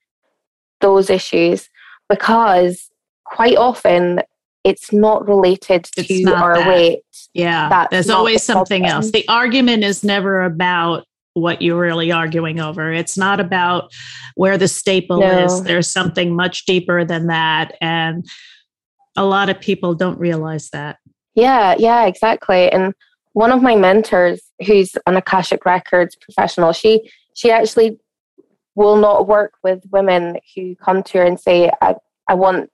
those 0.81 1.11
issues 1.11 1.69
because 2.09 2.91
quite 3.25 3.57
often 3.57 4.21
it's 4.65 4.93
not 4.93 5.27
related 5.29 5.89
it's 5.97 6.09
to 6.09 6.23
not 6.23 6.43
our 6.43 6.55
that. 6.57 6.69
weight. 6.69 7.01
Yeah. 7.35 7.69
That's 7.69 7.91
there's 7.91 8.11
always 8.11 8.47
the 8.47 8.53
something 8.53 8.87
else. 8.87 9.11
The 9.11 9.27
argument 9.29 9.85
is 9.85 10.03
never 10.03 10.43
about 10.43 11.05
what 11.35 11.63
you're 11.63 11.79
really 11.79 12.11
arguing 12.11 12.61
over. 12.61 12.93
It's 12.93 13.17
not 13.17 13.41
about 13.41 13.93
where 14.35 14.59
the 14.59 14.69
staple 14.69 15.21
no. 15.21 15.45
is. 15.45 15.63
There's 15.63 15.89
something 15.89 16.35
much 16.35 16.67
deeper 16.67 17.05
than 17.05 17.29
that. 17.29 17.77
And 17.81 18.27
a 19.17 19.25
lot 19.25 19.49
of 19.49 19.61
people 19.61 19.95
don't 19.95 20.19
realize 20.19 20.71
that. 20.71 20.99
Yeah, 21.35 21.77
yeah, 21.79 22.07
exactly. 22.07 22.71
And 22.71 22.95
one 23.33 23.53
of 23.53 23.63
my 23.63 23.77
mentors, 23.77 24.41
who's 24.67 24.93
an 25.07 25.17
Akashic 25.17 25.65
Records 25.65 26.17
professional, 26.17 26.73
she 26.73 27.09
she 27.35 27.51
actually 27.51 27.99
will 28.79 28.97
not 28.97 29.27
work 29.27 29.55
with 29.63 29.83
women 29.91 30.39
who 30.55 30.77
come 30.77 31.03
to 31.03 31.19
her 31.19 31.25
and 31.25 31.39
say, 31.39 31.71
I, 31.83 31.97
I 32.29 32.35
want 32.35 32.71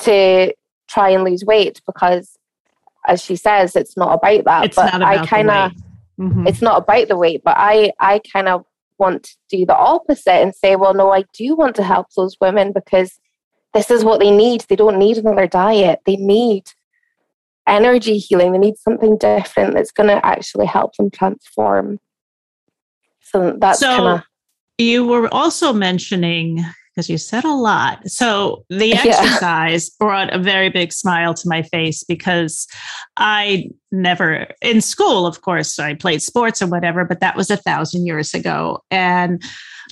to 0.00 0.54
try 0.88 1.10
and 1.10 1.24
lose 1.24 1.44
weight 1.44 1.82
because 1.84 2.38
as 3.06 3.22
she 3.22 3.36
says, 3.36 3.76
it's 3.76 3.96
not 3.96 4.14
about 4.14 4.44
that. 4.44 4.64
It's 4.66 4.76
but 4.76 5.02
I 5.02 5.24
kind 5.26 5.50
of 5.50 5.72
mm-hmm. 6.18 6.46
it's 6.46 6.62
not 6.62 6.82
about 6.82 7.08
the 7.08 7.16
weight, 7.16 7.42
but 7.44 7.56
I 7.56 7.92
I 7.98 8.20
kind 8.32 8.48
of 8.48 8.64
want 8.98 9.24
to 9.24 9.36
do 9.58 9.66
the 9.66 9.76
opposite 9.76 10.42
and 10.42 10.54
say, 10.54 10.76
well, 10.76 10.94
no, 10.94 11.12
I 11.12 11.24
do 11.32 11.54
want 11.54 11.76
to 11.76 11.82
help 11.82 12.08
those 12.16 12.36
women 12.40 12.72
because 12.72 13.18
this 13.74 13.90
is 13.90 14.04
what 14.04 14.20
they 14.20 14.30
need. 14.30 14.62
They 14.62 14.76
don't 14.76 14.98
need 14.98 15.18
another 15.18 15.46
diet. 15.46 16.00
They 16.06 16.16
need 16.16 16.64
energy 17.66 18.18
healing. 18.18 18.52
They 18.52 18.58
need 18.58 18.78
something 18.78 19.18
different 19.18 19.74
that's 19.74 19.92
going 19.92 20.08
to 20.08 20.24
actually 20.24 20.66
help 20.66 20.96
them 20.96 21.10
transform. 21.10 22.00
So 23.20 23.56
that's 23.58 23.80
so 23.80 23.96
kind 23.96 24.20
of. 24.20 24.26
You 24.78 25.06
were 25.06 25.32
also 25.32 25.72
mentioning 25.72 26.64
because 26.96 27.10
you 27.10 27.18
said 27.18 27.44
a 27.44 27.52
lot. 27.52 28.08
So 28.08 28.64
the 28.70 28.94
exercise 28.94 29.90
yeah. 29.90 29.96
brought 29.98 30.34
a 30.34 30.38
very 30.38 30.70
big 30.70 30.92
smile 30.92 31.34
to 31.34 31.48
my 31.48 31.60
face 31.62 32.02
because 32.02 32.66
I 33.18 33.68
never, 33.92 34.46
in 34.62 34.80
school, 34.80 35.26
of 35.26 35.42
course, 35.42 35.78
I 35.78 35.94
played 35.94 36.22
sports 36.22 36.62
or 36.62 36.68
whatever, 36.68 37.04
but 37.04 37.20
that 37.20 37.36
was 37.36 37.50
a 37.50 37.58
thousand 37.58 38.06
years 38.06 38.32
ago. 38.32 38.82
And 38.90 39.42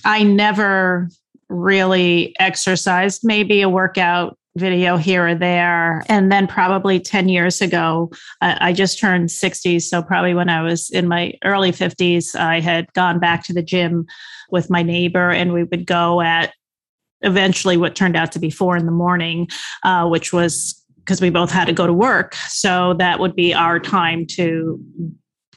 I 0.07 0.23
never 0.23 1.11
really 1.51 2.35
exercised, 2.41 3.21
maybe 3.23 3.61
a 3.61 3.69
workout 3.69 4.39
video 4.57 4.97
here 4.97 5.29
or 5.29 5.35
there. 5.35 6.05
And 6.09 6.33
then 6.33 6.47
probably 6.47 7.01
10 7.01 7.29
years 7.29 7.61
ago, 7.61 8.11
I, 8.41 8.69
I, 8.69 8.73
just 8.73 9.01
turned 9.01 9.31
60. 9.31 9.81
So 9.81 10.01
probably 10.01 10.33
when 10.33 10.49
I 10.49 10.63
was 10.63 10.91
in 10.91 11.09
my 11.09 11.35
early 11.45 11.73
50s, 11.73 12.37
I 12.37 12.61
had 12.61 12.93
gone 12.93 13.19
back 13.19 13.45
to 13.45 13.53
the 13.53 13.63
gym 13.63 14.07
with 14.55 14.71
my 14.71 14.83
neighbor 14.83 15.31
and 15.31 15.53
we 15.53 15.65
would 15.65 15.85
go 15.85 16.23
at 16.23 16.55
eventually 17.21 17.77
what 17.77 17.95
turned 17.95 18.17
out 18.17 18.33
to 18.33 18.39
be 18.39 18.49
four 18.49 18.77
in 18.77 18.87
the 18.87 18.93
morning, 18.93 19.49
uh, 19.83 20.09
which 20.09 20.33
was 20.33 20.83
because 20.99 21.21
we 21.21 21.29
both 21.29 21.51
had 21.51 21.67
to 21.67 21.73
go 21.75 21.87
to 21.87 21.93
work. 21.93 22.35
So 22.49 22.95
that 22.95 23.21
would 23.21 23.37
be 23.37 23.53
our 23.53 23.79
time 23.79 24.27
to 24.29 24.83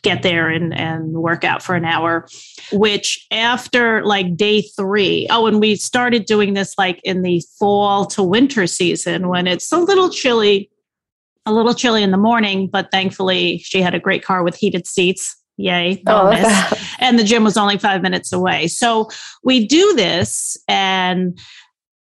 get 0.02 0.24
there 0.24 0.50
and, 0.50 0.74
and 0.78 1.14
work 1.14 1.44
out 1.44 1.64
for 1.64 1.76
an 1.76 1.86
hour, 1.86 2.28
which 2.72 3.26
after 3.32 4.04
like 4.06 4.36
day 4.36 4.62
three, 4.62 5.28
oh, 5.30 5.48
and 5.48 5.60
we 5.60 5.76
started 5.76 6.26
doing 6.26 6.54
this 6.54 6.74
like 6.78 7.00
in 7.04 7.22
the 7.22 7.42
fall 7.58 8.06
to 8.08 8.24
winter 8.24 8.68
season 8.68 9.30
when 9.30 9.48
it's 9.48 9.72
a 9.72 9.78
little 9.78 10.10
chilly, 10.10 10.70
a 11.46 11.54
little 11.54 11.74
chilly 11.74 12.04
in 12.04 12.12
the 12.12 12.18
morning, 12.18 12.68
but 12.68 12.90
thankfully 12.92 13.60
she 13.60 13.82
had 13.82 13.96
a 13.96 14.00
great 14.00 14.24
car 14.24 14.44
with 14.44 14.56
heated 14.56 14.86
seats. 14.86 15.37
Yay, 15.58 16.04
oh, 16.08 16.24
bonus. 16.26 16.46
Oh, 16.46 16.74
and 17.00 17.18
the 17.18 17.24
gym 17.24 17.44
was 17.44 17.58
only 17.58 17.78
five 17.78 18.02
minutes 18.02 18.32
away. 18.32 18.68
So 18.68 19.10
we 19.44 19.66
do 19.66 19.94
this, 19.96 20.56
and 20.68 21.38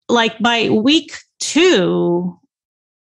like 0.09 0.37
by 0.39 0.69
week 0.69 1.17
two, 1.39 2.39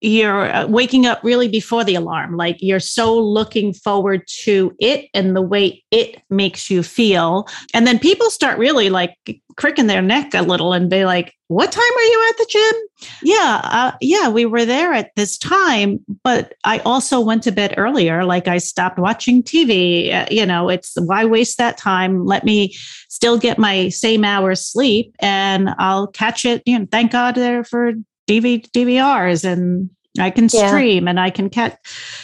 you're 0.04 0.52
uh, 0.52 0.66
waking 0.66 1.06
up 1.06 1.18
really 1.24 1.48
before 1.48 1.82
the 1.82 1.94
alarm. 1.94 2.36
Like 2.36 2.58
you're 2.60 2.78
so 2.78 3.18
looking 3.18 3.72
forward 3.72 4.26
to 4.42 4.74
it 4.78 5.08
and 5.14 5.34
the 5.34 5.42
way 5.42 5.82
it 5.90 6.22
makes 6.28 6.70
you 6.70 6.82
feel. 6.82 7.48
And 7.72 7.86
then 7.86 7.98
people 7.98 8.28
start 8.30 8.58
really 8.58 8.90
like 8.90 9.16
cricking 9.56 9.86
their 9.86 10.02
neck 10.02 10.34
a 10.34 10.42
little 10.42 10.74
and 10.74 10.90
be 10.90 11.06
like, 11.06 11.34
What 11.48 11.72
time 11.72 11.82
are 11.82 12.02
you 12.02 12.26
at 12.28 12.36
the 12.36 12.46
gym? 12.50 13.08
Yeah, 13.22 13.60
uh, 13.64 13.92
yeah, 14.02 14.28
we 14.28 14.44
were 14.44 14.66
there 14.66 14.92
at 14.92 15.10
this 15.16 15.38
time, 15.38 16.00
but 16.22 16.52
I 16.64 16.80
also 16.80 17.20
went 17.20 17.42
to 17.44 17.52
bed 17.52 17.74
earlier. 17.78 18.24
Like 18.24 18.46
I 18.46 18.58
stopped 18.58 18.98
watching 18.98 19.42
TV. 19.42 20.12
Uh, 20.12 20.26
you 20.30 20.44
know, 20.44 20.68
it's 20.68 20.94
why 21.00 21.24
waste 21.24 21.56
that 21.58 21.78
time? 21.78 22.26
Let 22.26 22.44
me 22.44 22.74
still 23.08 23.38
get 23.38 23.58
my 23.58 23.88
same 23.88 24.22
hours 24.22 24.60
sleep 24.60 25.14
and 25.20 25.70
I'll 25.78 26.08
catch 26.08 26.44
it. 26.44 26.62
You 26.66 26.80
know, 26.80 26.86
thank 26.90 27.12
God 27.12 27.36
there 27.36 27.64
for 27.64 27.94
DV, 28.28 28.70
DVRs 28.70 29.44
and 29.44 29.90
I 30.18 30.30
can 30.30 30.48
stream 30.48 31.04
yeah. 31.04 31.10
and 31.10 31.20
I 31.20 31.30
can 31.30 31.50
catch. 31.50 31.76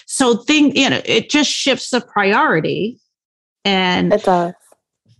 So 0.07 0.37
thing, 0.37 0.75
you 0.77 0.91
know, 0.91 1.01
it 1.05 1.31
just 1.31 1.51
shifts 1.51 1.91
the 1.91 2.01
priority 2.01 3.01
and 3.65 4.13
it 4.13 4.25
does. 4.25 4.55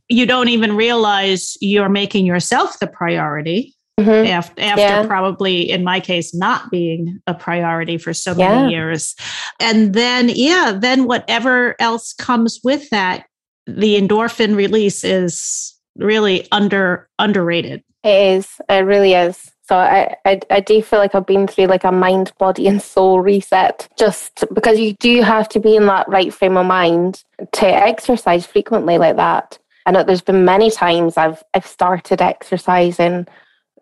You 0.09 0.27
don't 0.27 0.49
even 0.49 0.77
realize 0.77 1.57
you're 1.61 1.89
making 1.89 2.27
yourself 2.27 2.79
the 2.81 2.87
priority 2.87 3.77
mm-hmm. 3.99 4.27
after, 4.27 4.61
after 4.61 4.81
yeah. 4.81 5.07
probably, 5.07 5.71
in 5.71 5.85
my 5.85 6.01
case, 6.01 6.35
not 6.35 6.71
being 6.71 7.21
a 7.27 7.35
priority 7.35 7.97
for 7.97 8.13
so 8.13 8.35
yeah. 8.35 8.63
many 8.63 8.73
years. 8.73 9.15
And 9.61 9.95
then, 9.95 10.31
yeah, 10.33 10.77
then 10.77 11.05
whatever 11.05 11.77
else 11.79 12.13
comes 12.13 12.61
with 12.65 12.91
that, 12.91 13.27
the 13.67 14.01
endorphin 14.01 14.57
release 14.57 15.05
is 15.05 15.77
really 15.97 16.49
under 16.51 17.09
underrated. 17.19 17.83
It 18.03 18.39
is. 18.39 18.49
It 18.69 18.85
really 18.85 19.13
is. 19.15 19.51
So 19.71 19.77
I, 19.77 20.17
I, 20.25 20.41
I 20.51 20.59
do 20.59 20.83
feel 20.83 20.99
like 20.99 21.15
I've 21.15 21.27
been 21.27 21.47
through 21.47 21.67
like 21.67 21.85
a 21.85 21.93
mind, 21.93 22.33
body, 22.39 22.67
and 22.67 22.83
soul 22.83 23.21
reset 23.21 23.89
just 23.97 24.45
because 24.53 24.81
you 24.81 24.95
do 24.95 25.23
have 25.23 25.49
to 25.51 25.61
be 25.61 25.77
in 25.77 25.87
that 25.87 26.09
right 26.09 26.35
frame 26.35 26.57
of 26.57 26.67
mind 26.67 27.23
to 27.53 27.67
exercise 27.67 28.45
frequently 28.45 28.99
like 28.99 29.15
that. 29.15 29.61
I 29.87 29.93
know 29.93 30.03
there's 30.03 30.23
been 30.23 30.45
many 30.45 30.73
times 30.73 31.17
I've 31.17 31.45
I've 31.55 31.69
started 31.69 32.21
exercising 32.21 33.29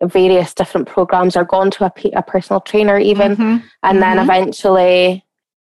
various 0.03 0.53
different 0.53 0.87
programs 0.87 1.35
or 1.35 1.43
gone 1.43 1.71
to 1.71 1.85
a, 1.85 1.93
a 2.13 2.21
personal 2.21 2.61
trainer 2.61 2.99
even, 2.99 3.31
mm-hmm. 3.31 3.43
and 3.43 3.63
mm-hmm. 3.81 3.99
then 3.99 4.19
eventually, 4.19 5.25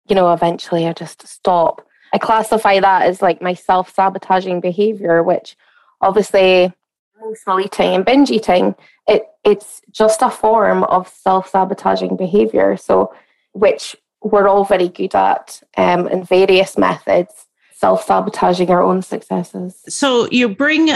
you 0.08 0.14
know, 0.16 0.32
eventually 0.32 0.86
I 0.86 0.94
just 0.94 1.28
stop. 1.28 1.86
I 2.14 2.16
classify 2.16 2.80
that 2.80 3.02
as 3.02 3.20
like 3.20 3.42
my 3.42 3.52
self 3.52 3.94
sabotaging 3.94 4.62
behavior, 4.62 5.22
which 5.22 5.58
obviously 6.00 6.72
emotional 7.20 7.60
eating 7.60 7.94
and 7.94 8.04
binge 8.04 8.30
eating, 8.30 8.74
it 9.06 9.26
it's 9.44 9.80
just 9.90 10.22
a 10.22 10.30
form 10.30 10.84
of 10.84 11.08
self-sabotaging 11.08 12.16
behavior. 12.16 12.76
So 12.76 13.14
which 13.52 13.96
we're 14.22 14.48
all 14.48 14.64
very 14.64 14.88
good 14.88 15.14
at 15.14 15.62
um, 15.76 16.08
in 16.08 16.24
various 16.24 16.76
methods, 16.76 17.46
self-sabotaging 17.74 18.70
our 18.70 18.82
own 18.82 19.02
successes. 19.02 19.82
So 19.88 20.28
you 20.30 20.48
bring 20.48 20.90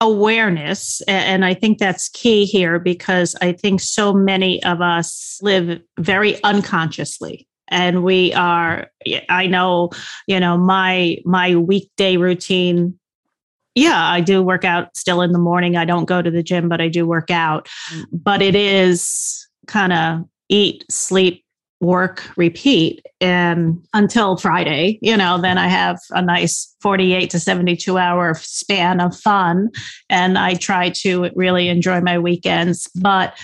awareness 0.00 1.00
and 1.08 1.44
i 1.44 1.52
think 1.52 1.78
that's 1.78 2.08
key 2.10 2.44
here 2.44 2.78
because 2.78 3.34
i 3.42 3.50
think 3.50 3.80
so 3.80 4.12
many 4.12 4.62
of 4.62 4.80
us 4.80 5.40
live 5.42 5.80
very 5.98 6.40
unconsciously 6.44 7.48
and 7.66 8.04
we 8.04 8.32
are 8.34 8.86
i 9.28 9.44
know 9.44 9.90
you 10.28 10.38
know 10.38 10.56
my 10.56 11.18
my 11.24 11.56
weekday 11.56 12.16
routine 12.16 12.96
yeah, 13.78 14.10
I 14.10 14.20
do 14.20 14.42
work 14.42 14.64
out 14.64 14.96
still 14.96 15.22
in 15.22 15.32
the 15.32 15.38
morning. 15.38 15.76
I 15.76 15.84
don't 15.84 16.06
go 16.06 16.20
to 16.20 16.30
the 16.30 16.42
gym, 16.42 16.68
but 16.68 16.80
I 16.80 16.88
do 16.88 17.06
work 17.06 17.30
out. 17.30 17.68
Mm. 17.92 18.04
But 18.12 18.42
it 18.42 18.56
is 18.56 19.46
kind 19.66 19.92
of 19.92 20.28
eat, 20.48 20.84
sleep, 20.90 21.44
work, 21.80 22.28
repeat. 22.36 23.06
And 23.20 23.80
until 23.94 24.36
Friday, 24.36 24.98
you 25.00 25.16
know, 25.16 25.40
then 25.40 25.58
I 25.58 25.68
have 25.68 26.00
a 26.10 26.20
nice 26.20 26.74
48 26.80 27.30
to 27.30 27.38
72 27.38 27.96
hour 27.96 28.34
span 28.34 29.00
of 29.00 29.16
fun. 29.16 29.70
And 30.10 30.36
I 30.38 30.54
try 30.54 30.90
to 30.90 31.30
really 31.36 31.68
enjoy 31.68 32.00
my 32.00 32.18
weekends. 32.18 32.90
But 32.96 33.38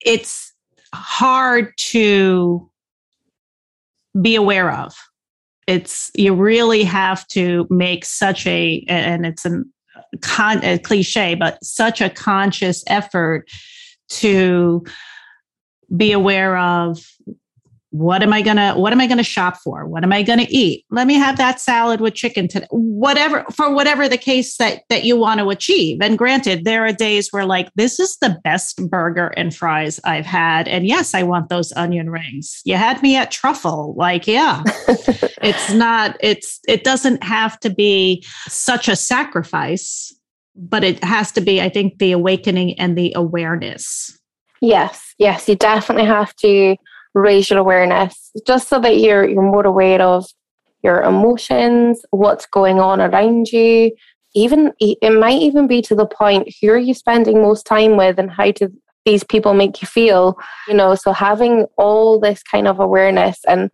it's 0.00 0.52
hard 0.94 1.76
to 1.76 2.70
be 4.20 4.34
aware 4.34 4.70
of 4.70 4.94
it's 5.66 6.10
you 6.14 6.34
really 6.34 6.84
have 6.84 7.26
to 7.28 7.66
make 7.70 8.04
such 8.04 8.46
a 8.46 8.84
and 8.88 9.24
it's 9.26 9.44
an 9.44 9.72
con, 10.20 10.62
a 10.64 10.78
cliche 10.78 11.34
but 11.34 11.62
such 11.62 12.00
a 12.00 12.10
conscious 12.10 12.84
effort 12.86 13.48
to 14.08 14.84
be 15.96 16.12
aware 16.12 16.56
of 16.56 16.98
what 17.94 18.24
am 18.24 18.32
i 18.32 18.42
going 18.42 18.56
to 18.56 18.72
what 18.72 18.92
am 18.92 19.00
i 19.00 19.06
going 19.06 19.18
to 19.18 19.22
shop 19.22 19.56
for? 19.58 19.86
What 19.86 20.02
am 20.02 20.12
i 20.12 20.24
going 20.24 20.40
to 20.40 20.52
eat? 20.52 20.84
Let 20.90 21.06
me 21.06 21.14
have 21.14 21.36
that 21.36 21.60
salad 21.60 22.00
with 22.00 22.14
chicken 22.14 22.48
today. 22.48 22.66
Whatever 22.70 23.44
for 23.52 23.72
whatever 23.72 24.08
the 24.08 24.18
case 24.18 24.56
that 24.56 24.82
that 24.88 25.04
you 25.04 25.16
want 25.16 25.38
to 25.38 25.48
achieve. 25.48 25.98
And 26.00 26.18
granted 26.18 26.64
there 26.64 26.84
are 26.84 26.92
days 26.92 27.28
where 27.30 27.46
like 27.46 27.70
this 27.76 28.00
is 28.00 28.16
the 28.16 28.36
best 28.42 28.90
burger 28.90 29.28
and 29.36 29.54
fries 29.54 30.00
i've 30.04 30.26
had. 30.26 30.66
And 30.66 30.88
yes 30.88 31.14
i 31.14 31.22
want 31.22 31.50
those 31.50 31.72
onion 31.76 32.10
rings. 32.10 32.62
You 32.64 32.74
had 32.74 33.00
me 33.00 33.14
at 33.14 33.30
truffle. 33.30 33.94
Like 33.96 34.26
yeah. 34.26 34.64
It's 35.40 35.72
not 35.72 36.16
it's 36.18 36.58
it 36.66 36.82
doesn't 36.82 37.22
have 37.22 37.60
to 37.60 37.70
be 37.70 38.24
such 38.48 38.88
a 38.88 38.96
sacrifice 38.96 40.12
but 40.56 40.82
it 40.82 41.04
has 41.04 41.30
to 41.32 41.40
be 41.40 41.60
i 41.60 41.68
think 41.68 41.98
the 41.98 42.10
awakening 42.10 42.76
and 42.80 42.98
the 42.98 43.12
awareness. 43.14 44.18
Yes 44.60 45.14
yes 45.18 45.48
you 45.48 45.54
definitely 45.54 46.06
have 46.06 46.34
to 46.36 46.76
your 47.14 47.58
awareness 47.58 48.30
just 48.46 48.68
so 48.68 48.80
that 48.80 48.98
you're 48.98 49.28
you're 49.28 49.42
more 49.42 49.66
aware 49.66 50.02
of 50.02 50.26
your 50.82 51.02
emotions, 51.02 52.04
what's 52.10 52.46
going 52.46 52.78
on 52.78 53.00
around 53.00 53.48
you. 53.48 53.90
Even 54.34 54.72
it 54.80 55.18
might 55.18 55.40
even 55.40 55.66
be 55.66 55.80
to 55.82 55.94
the 55.94 56.06
point 56.06 56.52
who 56.60 56.68
are 56.70 56.78
you 56.78 56.92
spending 56.92 57.40
most 57.40 57.66
time 57.66 57.96
with 57.96 58.18
and 58.18 58.30
how 58.30 58.50
do 58.50 58.68
these 59.06 59.24
people 59.24 59.54
make 59.54 59.80
you 59.80 59.86
feel? 59.86 60.36
You 60.68 60.74
know, 60.74 60.94
so 60.94 61.12
having 61.12 61.66
all 61.78 62.18
this 62.18 62.42
kind 62.42 62.66
of 62.66 62.80
awareness 62.80 63.40
and 63.46 63.70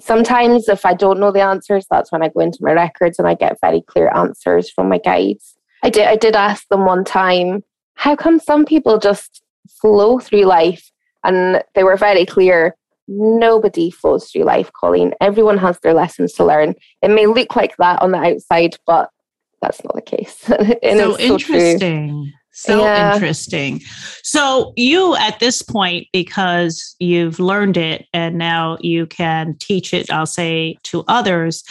sometimes 0.00 0.68
if 0.68 0.84
I 0.84 0.94
don't 0.94 1.20
know 1.20 1.32
the 1.32 1.42
answers, 1.42 1.86
that's 1.90 2.10
when 2.10 2.22
I 2.22 2.28
go 2.28 2.40
into 2.40 2.58
my 2.60 2.72
records 2.72 3.18
and 3.18 3.28
I 3.28 3.34
get 3.34 3.60
very 3.60 3.82
clear 3.82 4.10
answers 4.14 4.70
from 4.70 4.88
my 4.88 4.98
guides. 4.98 5.56
I 5.82 5.90
did 5.90 6.06
I 6.06 6.16
did 6.16 6.34
ask 6.34 6.66
them 6.68 6.84
one 6.84 7.04
time, 7.04 7.62
how 7.94 8.16
come 8.16 8.40
some 8.40 8.64
people 8.64 8.98
just 8.98 9.42
flow 9.80 10.18
through 10.18 10.44
life 10.44 10.90
and 11.24 11.62
they 11.74 11.84
were 11.84 11.96
very 11.96 12.24
clear 12.24 12.74
nobody 13.08 13.90
flows 13.90 14.30
through 14.30 14.44
life, 14.44 14.70
Colleen. 14.72 15.14
Everyone 15.20 15.58
has 15.58 15.78
their 15.80 15.94
lessons 15.94 16.34
to 16.34 16.44
learn. 16.44 16.74
It 17.02 17.08
may 17.08 17.26
look 17.26 17.56
like 17.56 17.76
that 17.78 18.00
on 18.02 18.12
the 18.12 18.18
outside, 18.18 18.76
but 18.86 19.10
that's 19.62 19.82
not 19.82 19.94
the 19.94 20.02
case. 20.02 20.36
so 20.46 21.18
interesting. 21.18 22.32
So, 22.52 22.72
so 22.72 22.84
yeah. 22.84 23.14
interesting. 23.14 23.80
So, 24.22 24.72
you 24.76 25.14
at 25.16 25.38
this 25.40 25.62
point, 25.62 26.08
because 26.12 26.94
you've 26.98 27.38
learned 27.38 27.76
it 27.76 28.06
and 28.12 28.36
now 28.36 28.78
you 28.80 29.06
can 29.06 29.56
teach 29.58 29.94
it, 29.94 30.10
I'll 30.10 30.26
say 30.26 30.76
to 30.84 31.04
others. 31.08 31.62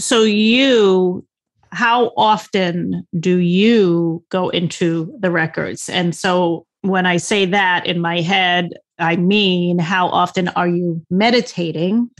So, 0.00 0.22
you, 0.22 1.26
how 1.70 2.12
often 2.16 3.06
do 3.18 3.38
you 3.38 4.24
go 4.30 4.48
into 4.48 5.12
the 5.18 5.30
records? 5.30 5.88
And 5.88 6.14
so, 6.14 6.66
when 6.82 7.06
I 7.06 7.16
say 7.16 7.46
that 7.46 7.86
in 7.86 7.98
my 7.98 8.20
head, 8.20 8.70
I 8.98 9.16
mean, 9.16 9.78
how 9.78 10.08
often 10.08 10.48
are 10.48 10.68
you 10.68 11.04
meditating 11.10 12.10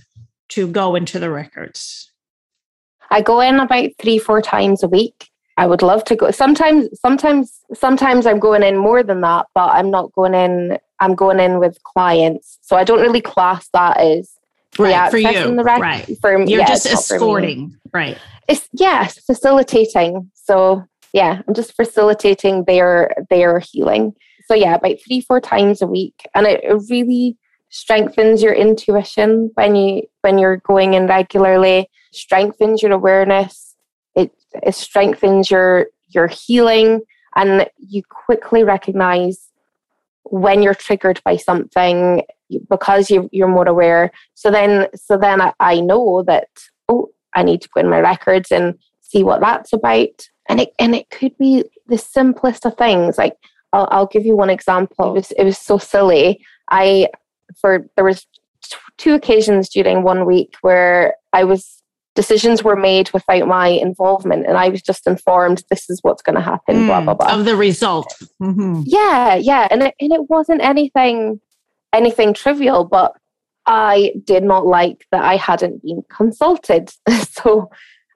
to 0.51 0.67
go 0.67 0.95
into 0.95 1.19
the 1.19 1.31
records? 1.31 2.11
I 3.11 3.21
go 3.21 3.41
in 3.41 3.61
about 3.61 3.91
three, 3.99 4.19
four 4.19 4.43
times 4.43 4.83
a 4.83 4.89
week. 4.89 5.29
I 5.57 5.67
would 5.67 5.83
love 5.83 6.05
to 6.07 6.17
go. 6.17 6.31
Sometimes, 6.33 6.89
sometimes, 6.99 7.61
sometimes 7.75 8.27
I'm 8.27 8.41
going 8.41 8.65
in 8.65 8.77
more 8.77 9.05
than 9.05 9.21
that, 9.21 9.47
but 9.55 9.69
I'm 9.69 9.91
not 9.91 10.13
going 10.13 10.35
in. 10.35 10.79
I'm 11.01 11.15
going 11.15 11.39
in 11.39 11.61
with 11.61 11.81
clients, 11.85 12.59
so 12.63 12.77
I 12.77 12.85
don't 12.85 13.01
really 13.01 13.21
class 13.21 13.69
that 13.73 13.99
as 13.99 14.33
right, 14.79 15.11
for 15.11 15.19
you. 15.19 15.55
The 15.55 15.63
rec- 15.63 15.81
right, 15.81 16.19
for 16.21 16.39
you're 16.39 16.61
yeah, 16.61 16.67
just 16.67 16.87
escorting, 16.87 17.77
right? 17.93 18.19
It's 18.49 18.69
yes, 18.73 19.19
facilitating. 19.21 20.31
So 20.35 20.85
yeah, 21.13 21.43
I'm 21.47 21.55
just 21.55 21.75
facilitating 21.77 22.65
their 22.65 23.15
their 23.31 23.61
healing 23.61 24.15
so 24.47 24.55
yeah, 24.55 24.75
about 24.75 24.97
three, 25.05 25.21
four 25.21 25.41
times 25.41 25.81
a 25.81 25.87
week. 25.87 26.27
And 26.35 26.47
it, 26.47 26.65
really 26.91 27.37
strengthens 27.71 28.41
your 28.41 28.53
intuition 28.53 29.51
when 29.55 29.75
you 29.75 30.03
when 30.21 30.39
you're 30.39 30.59
going 30.59 30.95
in 30.95 31.07
regularly, 31.07 31.89
strengthens 32.13 32.83
your 32.83 32.93
awareness, 32.93 33.75
it, 34.15 34.31
it 34.63 34.75
strengthens 34.75 35.51
your 35.51 35.87
your 36.09 36.27
healing. 36.27 37.01
And 37.37 37.69
you 37.79 38.03
quickly 38.09 38.63
recognize 38.63 39.49
when 40.25 40.63
you're 40.63 40.75
triggered 40.75 41.21
by 41.25 41.37
something 41.37 42.23
because 42.71 43.11
you, 43.11 43.29
you're 43.33 43.49
more 43.49 43.69
aware. 43.69 44.13
So 44.35 44.51
then 44.51 44.89
so 44.95 45.17
then 45.17 45.41
I, 45.41 45.53
I 45.59 45.81
know 45.81 46.23
that 46.25 46.49
oh 46.89 47.11
i 47.35 47.43
need 47.43 47.63
to 47.63 47.69
go 47.75 47.81
in 47.81 47.91
my 47.91 48.01
records 48.01 48.53
and 48.53 48.79
see 49.01 49.25
what 49.25 49.41
that's 49.41 49.73
about. 49.73 50.29
And 50.49 50.61
it 50.61 50.75
and 50.79 50.95
it 50.95 51.11
could 51.11 51.37
be 51.39 51.65
the 51.87 51.99
simplest 51.99 52.67
of 52.67 52.77
things 52.77 53.19
like 53.19 53.37
I'll, 53.75 53.89
I'll 53.91 54.07
give 54.07 54.25
you 54.25 54.37
one 54.37 54.51
example. 54.51 55.11
It 55.11 55.13
was 55.13 55.31
it 55.33 55.45
was 55.45 55.59
so 55.59 55.79
silly. 55.79 56.45
I 56.71 57.09
for 57.61 57.87
there 57.97 58.05
was 58.05 58.27
t- 58.63 58.79
two 58.99 59.15
occasions 59.15 59.69
during 59.69 60.03
one 60.03 60.25
week 60.25 60.55
where 60.63 61.17
I 61.33 61.45
was 61.45 61.83
decisions 62.15 62.63
were 62.63 62.77
made 62.77 63.11
without 63.13 63.47
my 63.49 63.67
involvement 63.67 64.47
and 64.47 64.57
i 64.57 64.69
was 64.69 64.81
just 64.81 65.05
informed 65.07 65.65
this 65.69 65.91
is 65.91 65.99
what's 66.03 66.23
going 66.23 66.37
to 66.37 66.41
happen 66.41 66.77
mm, 66.77 66.87
blah 66.87 67.01
blah 67.01 67.15
blah. 67.15 67.35
Of 67.35 67.45
the 67.45 67.57
result. 67.57 68.15
Mm-hmm. 68.41 68.83
yeah 68.87 69.35
yeah. 69.35 69.67
And 69.71 69.83
it, 69.83 69.95
and 70.01 70.13
it 70.13 70.31
wasn't 70.31 70.63
anything 70.63 71.41
anything 71.93 72.33
trivial 72.33 72.85
but 72.85 73.15
i 73.67 74.13
did 74.25 74.45
not 74.45 74.65
like 74.65 75.07
that 75.11 75.25
i 75.25 75.37
hadn't 75.37 75.83
been 75.83 76.03
consulted. 76.09 76.91
So 77.35 77.69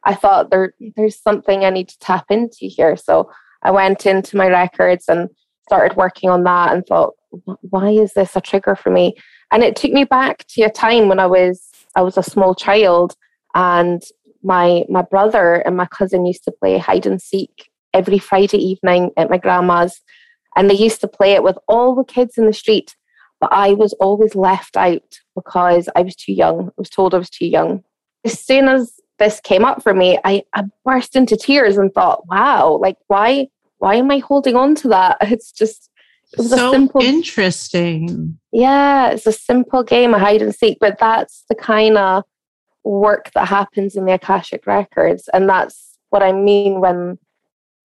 i 0.04 0.14
thought 0.14 0.50
there 0.50 0.74
there's 0.96 1.20
something 1.20 1.64
i 1.64 1.70
need 1.70 1.88
to 1.88 1.98
tap 1.98 2.26
into 2.30 2.66
here. 2.66 2.96
So 2.96 3.30
i 3.62 3.72
went 3.72 4.06
into 4.06 4.36
my 4.36 4.48
records 4.48 5.06
and 5.08 5.28
started 5.68 5.96
working 5.96 6.30
on 6.30 6.44
that 6.44 6.74
and 6.74 6.86
thought, 6.86 7.14
why 7.60 7.90
is 7.90 8.14
this 8.14 8.34
a 8.36 8.40
trigger 8.40 8.74
for 8.74 8.90
me? 8.90 9.14
And 9.52 9.62
it 9.62 9.76
took 9.76 9.92
me 9.92 10.04
back 10.04 10.46
to 10.48 10.62
a 10.62 10.70
time 10.70 11.08
when 11.08 11.20
I 11.20 11.26
was 11.26 11.62
I 11.94 12.02
was 12.02 12.16
a 12.16 12.22
small 12.22 12.54
child 12.54 13.14
and 13.54 14.02
my 14.42 14.84
my 14.88 15.02
brother 15.02 15.56
and 15.56 15.76
my 15.76 15.86
cousin 15.86 16.26
used 16.26 16.44
to 16.44 16.52
play 16.52 16.78
hide 16.78 17.06
and 17.06 17.20
seek 17.20 17.70
every 17.92 18.18
Friday 18.18 18.58
evening 18.58 19.10
at 19.16 19.30
my 19.30 19.38
grandma's 19.38 20.00
and 20.56 20.70
they 20.70 20.74
used 20.74 21.00
to 21.00 21.08
play 21.08 21.32
it 21.32 21.42
with 21.42 21.58
all 21.66 21.94
the 21.94 22.04
kids 22.04 22.38
in 22.38 22.46
the 22.46 22.52
street 22.52 22.94
but 23.40 23.52
I 23.52 23.74
was 23.74 23.92
always 23.94 24.34
left 24.34 24.76
out 24.76 25.20
because 25.34 25.88
I 25.94 26.02
was 26.02 26.16
too 26.16 26.32
young. 26.32 26.68
I 26.68 26.72
was 26.76 26.90
told 26.90 27.14
I 27.14 27.18
was 27.18 27.30
too 27.30 27.46
young. 27.46 27.84
As 28.24 28.40
soon 28.40 28.68
as 28.68 28.94
this 29.18 29.40
came 29.40 29.64
up 29.64 29.82
for 29.82 29.94
me, 29.94 30.18
I, 30.24 30.42
I 30.54 30.64
burst 30.84 31.16
into 31.16 31.36
tears 31.36 31.76
and 31.76 31.92
thought, 31.92 32.26
wow, 32.26 32.78
like 32.80 32.96
why 33.06 33.48
why 33.78 33.96
am 33.96 34.10
I 34.10 34.18
holding 34.18 34.56
on 34.56 34.74
to 34.76 34.88
that? 34.88 35.18
It's 35.22 35.52
just 35.52 35.90
it 36.32 36.38
was 36.38 36.50
so 36.50 36.68
a 36.68 36.72
simple 36.72 37.02
interesting. 37.02 38.38
Yeah, 38.52 39.10
it's 39.10 39.26
a 39.26 39.32
simple 39.32 39.82
game 39.82 40.12
of 40.12 40.20
hide 40.20 40.42
and 40.42 40.54
seek, 40.54 40.78
but 40.78 40.98
that's 40.98 41.44
the 41.48 41.54
kind 41.54 41.96
of 41.96 42.24
work 42.84 43.30
that 43.34 43.48
happens 43.48 43.96
in 43.96 44.04
the 44.04 44.12
Akashic 44.12 44.66
records. 44.66 45.28
And 45.32 45.48
that's 45.48 45.96
what 46.10 46.22
I 46.22 46.32
mean 46.32 46.80
when 46.80 47.18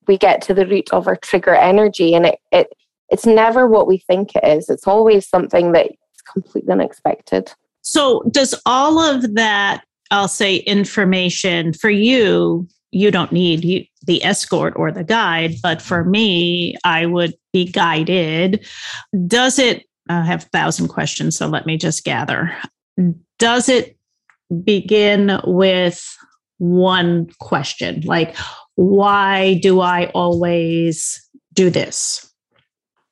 we 0.08 0.18
get 0.18 0.42
to 0.44 0.54
the 0.54 0.68
root 0.68 0.92
of 0.92 1.08
our 1.08 1.16
trigger 1.16 1.56
energy. 1.56 2.14
And 2.14 2.26
it, 2.26 2.40
it 2.52 2.68
it's 3.10 3.26
never 3.26 3.68
what 3.68 3.88
we 3.88 4.00
think 4.00 4.36
it 4.36 4.44
is. 4.44 4.70
It's 4.70 4.88
always 4.88 5.28
something 5.28 5.72
that's 5.72 5.96
completely 6.32 6.72
unexpected. 6.72 7.52
So 7.82 8.24
does 8.32 8.60
all 8.66 9.00
of 9.00 9.36
that, 9.36 9.84
I'll 10.12 10.28
say 10.28 10.58
information 10.58 11.74
for 11.74 11.90
you 11.90 12.68
you 12.94 13.12
don't 13.12 13.32
need 13.32 13.64
you, 13.66 13.86
the 14.06 14.24
escort 14.24 14.74
or 14.76 14.92
the 14.92 15.04
guide, 15.04 15.56
but 15.62 15.82
for 15.82 16.02
mm-hmm. 16.02 16.12
me, 16.12 16.76
I 16.84 17.06
would 17.06 17.34
be 17.52 17.66
guided. 17.66 18.66
Does 19.28 19.60
it, 19.60 19.86
I 20.10 20.24
have 20.24 20.44
a 20.44 20.50
thousand 20.50 20.90
questions, 20.90 21.38
so 21.38 21.48
let 21.48 21.66
me 21.66 21.78
just 21.78 22.04
gather. 22.04 22.56
Does 23.40 23.70
it 23.70 23.98
begin 24.64 25.40
with 25.46 26.18
one 26.60 27.30
question, 27.40 28.02
like, 28.06 28.36
why 28.76 29.56
do 29.56 29.82
I 29.82 30.08
always 30.14 31.22
do 31.54 31.70
this? 31.70 32.30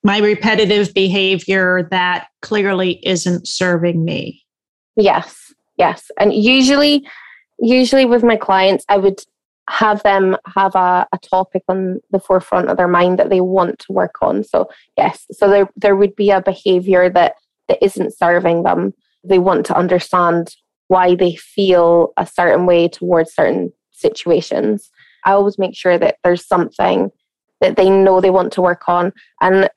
My 0.04 0.18
repetitive 0.18 0.94
behavior 0.94 1.88
that 1.92 2.28
clearly 2.42 3.06
isn't 3.06 3.48
serving 3.48 4.04
me. 4.04 4.44
Yes, 4.96 5.54
yes. 5.78 6.10
And 6.20 6.34
usually, 6.34 7.08
usually 7.60 8.06
with 8.06 8.24
my 8.24 8.36
clients, 8.36 8.84
I 8.90 8.98
would 8.98 9.22
have 9.70 10.04
them 10.04 10.38
have 10.56 10.76
a, 10.76 11.08
a 11.12 11.18
topic 11.20 11.64
on 11.68 12.00
the 12.12 12.20
forefront 12.20 12.70
of 12.70 12.78
their 12.78 12.88
mind 12.88 13.20
that 13.20 13.30
they 13.30 13.42
want 13.42 13.80
to 13.80 13.94
work 13.94 14.16
on. 14.22 14.44
So 14.44 14.70
yes, 14.98 15.26
so 15.32 15.50
there 15.50 15.70
there 15.76 15.96
would 15.96 16.16
be 16.16 16.32
a 16.32 16.42
behavior 16.42 17.10
that 17.10 17.36
that 17.68 17.84
isn't 17.84 18.18
serving 18.18 18.64
them. 18.64 18.94
They 19.24 19.40
want 19.40 19.66
to 19.68 19.78
understand 19.78 20.56
why 20.88 21.16
they 21.16 21.36
feel 21.36 22.12
a 22.18 22.26
certain 22.26 22.66
way 22.66 22.88
towards 22.90 23.34
certain 23.34 23.72
situations. 23.92 24.90
I 25.26 25.32
always 25.32 25.58
make 25.58 25.76
sure 25.76 25.98
that 25.98 26.18
there's 26.24 26.46
something 26.46 27.12
that 27.62 27.78
they 27.78 27.90
know 27.90 28.20
they 28.20 28.32
want 28.32 28.52
to 28.54 28.62
work 28.62 28.90
on. 28.90 29.14
And 29.40 29.70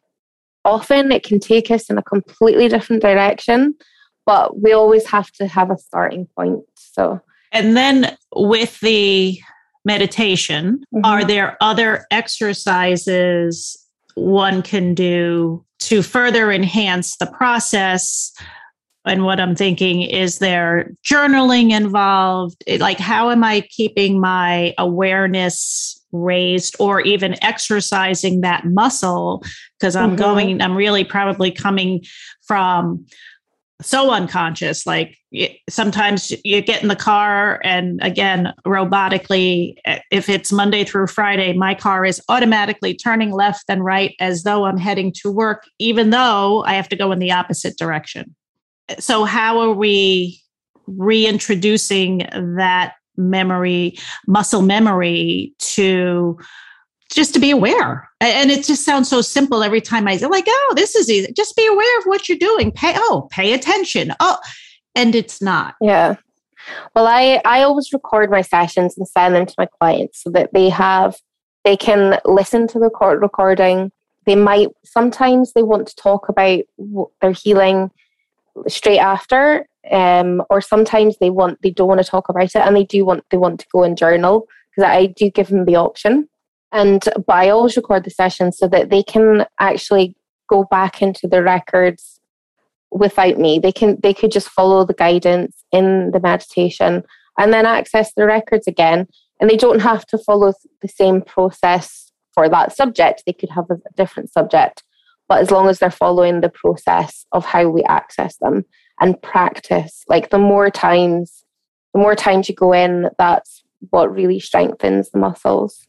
often 0.65 1.13
it 1.13 1.23
can 1.23 1.39
take 1.39 1.71
us 1.71 1.91
in 1.91 1.99
a 1.99 2.03
completely 2.03 2.69
different 2.69 3.03
direction, 3.03 3.75
but 4.27 4.61
we 4.61 4.73
always 4.73 5.07
have 5.07 5.31
to 5.33 5.47
have 5.47 5.71
a 5.71 5.79
starting 5.79 6.27
point. 6.37 6.65
So 6.75 7.21
And 7.53 7.77
then 7.77 8.17
with 8.35 8.81
the 8.81 9.39
meditation, 9.85 10.85
mm-hmm. 10.95 11.05
are 11.05 11.25
there 11.25 11.57
other 11.61 12.07
exercises 12.11 13.79
one 14.15 14.63
can 14.63 14.95
do 14.95 15.65
to 15.81 16.03
further 16.03 16.51
enhance 16.51 17.17
the 17.17 17.27
process? 17.27 18.33
And 19.07 19.25
what 19.25 19.39
I'm 19.39 19.55
thinking 19.55 20.03
is 20.03 20.39
there 20.39 20.93
journaling 21.05 21.73
involved? 21.73 22.63
Like, 22.79 22.99
how 22.99 23.31
am 23.31 23.45
I 23.45 23.63
keeping 23.71 24.19
my 24.19 24.75
awareness 24.79 26.01
raised 26.13 26.77
or 26.79 27.01
even 27.01 27.43
exercising 27.45 28.41
that 28.41 28.65
muscle? 28.65 29.45
Because 29.79 29.95
I'm 29.95 30.11
mm-hmm. 30.11 30.17
going, 30.17 30.63
I'm 30.63 30.77
really 30.77 31.05
probably 31.05 31.51
coming 31.51 32.03
from 32.47 33.05
so 33.83 34.11
unconscious 34.11 34.87
like 34.87 35.19
sometimes 35.69 36.33
you 36.45 36.61
get 36.61 36.81
in 36.81 36.89
the 36.89 36.97
car 36.97 37.61
and 37.65 38.01
again 38.03 38.53
robotically 38.65 39.75
eh, 39.85 39.99
if 40.13 40.29
it's 40.29 40.53
monday 40.53 40.85
through 40.85 41.09
friday 41.09 41.53
my 41.53 41.75
car 41.75 42.05
is 42.05 42.23
automatically 42.29 42.95
turning 42.95 43.33
left 43.33 43.65
and 43.69 43.85
right 43.85 44.15
as 44.21 44.45
though 44.45 44.65
i'm 44.65 44.79
heading 44.79 45.13
to 45.13 45.31
work 45.31 45.65
even 45.79 46.11
though 46.11 46.63
i 46.67 46.75
have 46.75 46.89
to 46.89 46.97
go 46.97 47.11
in 47.11 47.19
the 47.19 47.33
opposite 47.33 47.77
direction. 47.77 48.35
Eh, 48.89 48.97
so 49.01 49.25
how 49.25 49.59
are 49.59 49.73
we 49.73 50.41
reintroducing 50.87 52.19
that 52.57 52.95
memory 53.17 53.97
muscle 54.27 54.63
memory 54.63 55.53
to 55.59 56.39
just 57.15 57.33
to 57.35 57.41
be 57.41 57.51
aware. 57.51 58.09
And 58.21 58.51
it 58.51 58.65
just 58.65 58.85
sounds 58.85 59.09
so 59.09 59.21
simple 59.21 59.63
every 59.63 59.81
time 59.81 60.09
I 60.09 60.17
say, 60.17 60.27
like, 60.27 60.47
oh, 60.49 60.73
this 60.77 60.95
is 60.95 61.11
easy. 61.11 61.33
Just 61.33 61.57
be 61.57 61.67
aware 61.67 61.99
of 61.99 62.05
what 62.05 62.29
you're 62.29 62.39
doing. 62.39 62.73
Pay, 62.73 62.95
oh, 62.97 63.29
pay 63.31 63.53
attention. 63.53 64.13
Oh, 64.21 64.39
and 64.95 65.15
it's 65.15 65.41
not. 65.41 65.75
Yeah. 65.81 66.17
Well, 66.95 67.07
I, 67.07 67.41
I 67.45 67.63
always 67.63 67.93
record 67.93 68.31
my 68.31 68.43
sessions 68.43 68.97
and 68.97 69.07
send 69.07 69.35
them 69.35 69.47
to 69.47 69.55
my 69.59 69.67
clients 69.79 70.23
so 70.23 70.31
that 70.31 70.53
they 70.53 70.69
have, 70.71 71.17
they 71.63 71.77
can 71.77 72.19
listen 72.25 72.67
to 72.69 72.79
the 72.79 72.87
record 72.87 73.21
recording. 73.21 73.93
They 74.25 74.37
might, 74.37 74.69
sometimes 74.85 75.53
they 75.53 75.63
want 75.63 75.87
to 75.89 75.97
talk 75.97 76.29
about 76.29 76.61
their 77.21 77.33
healing 77.33 77.91
straight 78.67 78.99
after. 78.99 79.67
Um, 79.91 80.43
or 80.49 80.63
sometimes 80.63 81.19
they 81.19 81.29
want, 81.29 81.61
they 81.61 81.71
don't 81.71 81.89
want 81.89 82.03
to 82.03 82.11
talk 82.11 82.31
about 82.31 82.45
it 82.45 82.57
and 82.57 82.75
they 82.75 82.85
do 82.85 83.05
want, 83.05 83.23
they 83.31 83.37
want 83.37 83.61
to 83.61 83.67
go 83.71 83.83
and 83.85 83.99
journal 83.99 84.47
because 84.71 84.89
I 84.91 85.07
do 85.07 85.29
give 85.29 85.49
them 85.49 85.67
the 85.67 85.77
option. 85.77 86.27
And 86.75 87.03
but 87.27 87.37
I 87.37 87.51
always 87.51 87.77
record 87.77 88.05
the 88.05 88.11
sessions 88.11 88.59
so 88.59 88.69
that 88.69 88.91
they 88.91 89.05
can 89.05 89.47
actually 89.61 90.17
go 90.51 90.65
back 90.65 91.01
into 91.01 91.29
the 91.29 91.43
records 91.43 92.21
without 92.91 93.39
me. 93.39 93.61
They 93.61 93.73
can 93.73 93.99
they 94.03 94.13
could 94.13 94.33
just 94.33 94.49
follow 94.49 94.85
the 94.85 94.93
guidance 94.93 95.65
in 95.73 96.11
the 96.11 96.21
meditation 96.21 97.05
and 97.39 97.53
then 97.53 97.65
access 97.65 98.13
the 98.13 98.27
records 98.27 98.67
again. 98.67 99.07
And 99.41 99.49
they 99.49 99.57
don't 99.57 99.81
have 99.81 100.05
to 100.07 100.19
follow 100.19 100.53
the 100.83 100.89
same 100.89 101.23
process 101.23 102.11
for 102.33 102.49
that 102.49 102.75
subject. 102.75 103.23
They 103.25 103.33
could 103.33 103.51
have 103.51 103.71
a 103.71 103.79
different 103.97 104.33
subject. 104.33 104.83
But 105.29 105.41
as 105.41 105.51
long 105.51 105.69
as 105.69 105.79
they're 105.79 105.91
following 105.91 106.41
the 106.41 106.49
process 106.49 107.25
of 107.33 107.45
how 107.45 107.69
we 107.69 107.83
access 107.85 108.37
them 108.39 108.65
and 109.01 109.21
practice, 109.23 110.05
like 110.09 110.31
the 110.31 110.39
more 110.39 110.71
times, 110.71 111.45
the 111.95 112.01
more 112.01 112.15
times 112.15 112.49
you 112.49 112.55
go 112.55 112.73
in, 112.73 113.11
that's 113.17 113.63
what 113.91 114.13
really 114.13 114.41
strengthens 114.41 115.11
the 115.11 115.19
muscles. 115.19 115.87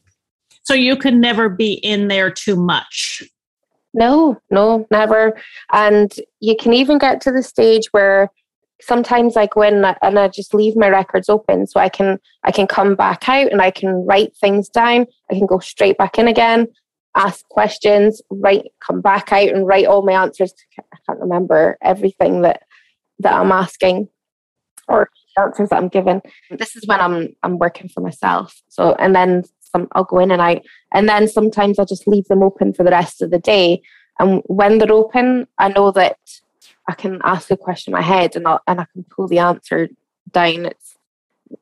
So 0.66 0.74
you 0.74 0.96
can 0.96 1.20
never 1.20 1.48
be 1.48 1.74
in 1.74 2.08
there 2.08 2.30
too 2.30 2.56
much. 2.56 3.22
No, 3.94 4.36
no, 4.50 4.86
never. 4.90 5.38
And 5.72 6.12
you 6.40 6.56
can 6.56 6.74
even 6.74 6.98
get 6.98 7.20
to 7.22 7.30
the 7.32 7.42
stage 7.42 7.86
where 7.92 8.30
sometimes 8.82 9.36
I 9.36 9.46
go 9.46 9.62
in 9.62 9.84
and 10.02 10.18
I 10.18 10.28
just 10.28 10.52
leave 10.52 10.76
my 10.76 10.88
records 10.88 11.28
open 11.28 11.68
so 11.68 11.78
I 11.78 11.88
can 11.88 12.18
I 12.42 12.50
can 12.50 12.66
come 12.66 12.96
back 12.96 13.28
out 13.28 13.50
and 13.52 13.62
I 13.62 13.70
can 13.70 14.04
write 14.04 14.36
things 14.36 14.68
down. 14.68 15.06
I 15.30 15.34
can 15.34 15.46
go 15.46 15.60
straight 15.60 15.98
back 15.98 16.18
in 16.18 16.26
again, 16.26 16.66
ask 17.14 17.46
questions, 17.48 18.20
write, 18.28 18.66
come 18.84 19.00
back 19.00 19.32
out 19.32 19.48
and 19.48 19.68
write 19.68 19.86
all 19.86 20.02
my 20.02 20.20
answers. 20.20 20.52
I 20.78 20.96
can't 21.06 21.20
remember 21.20 21.78
everything 21.80 22.42
that 22.42 22.64
that 23.20 23.34
I'm 23.34 23.52
asking 23.52 24.08
or 24.88 25.08
answers 25.38 25.68
that 25.68 25.76
I'm 25.76 25.88
given. 25.88 26.22
This 26.50 26.74
is 26.74 26.86
when 26.86 27.00
I'm 27.00 27.28
I'm 27.44 27.58
working 27.58 27.88
for 27.88 28.00
myself. 28.00 28.60
So 28.68 28.94
and 28.98 29.14
then 29.14 29.44
some 29.76 29.88
I'll 29.92 30.04
go 30.04 30.18
in 30.18 30.30
and 30.30 30.40
out. 30.40 30.62
And 30.92 31.08
then 31.08 31.28
sometimes 31.28 31.78
I'll 31.78 31.86
just 31.86 32.08
leave 32.08 32.26
them 32.28 32.42
open 32.42 32.72
for 32.72 32.84
the 32.84 32.90
rest 32.90 33.22
of 33.22 33.30
the 33.30 33.38
day. 33.38 33.82
And 34.18 34.42
when 34.46 34.78
they're 34.78 34.92
open, 34.92 35.46
I 35.58 35.68
know 35.68 35.90
that 35.92 36.18
I 36.88 36.94
can 36.94 37.20
ask 37.24 37.50
a 37.50 37.56
question 37.56 37.92
in 37.92 37.98
my 37.98 38.02
head 38.02 38.36
and, 38.36 38.46
i 38.46 38.58
and 38.66 38.80
I 38.80 38.86
can 38.92 39.04
pull 39.04 39.28
the 39.28 39.38
answer 39.38 39.88
down. 40.30 40.66
It's 40.66 40.96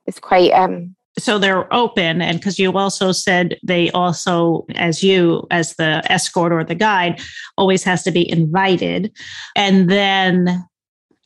it's 0.06 0.18
quite 0.18 0.50
um 0.52 0.94
so 1.18 1.38
they're 1.38 1.72
open 1.72 2.20
and 2.22 2.38
because 2.38 2.58
you 2.58 2.72
also 2.72 3.12
said 3.12 3.56
they 3.62 3.90
also 3.90 4.64
as 4.74 5.02
you 5.02 5.46
as 5.50 5.76
the 5.76 6.02
escort 6.10 6.52
or 6.52 6.64
the 6.64 6.74
guide 6.74 7.20
always 7.58 7.84
has 7.84 8.02
to 8.02 8.10
be 8.10 8.28
invited 8.28 9.12
and 9.54 9.90
then 9.90 10.64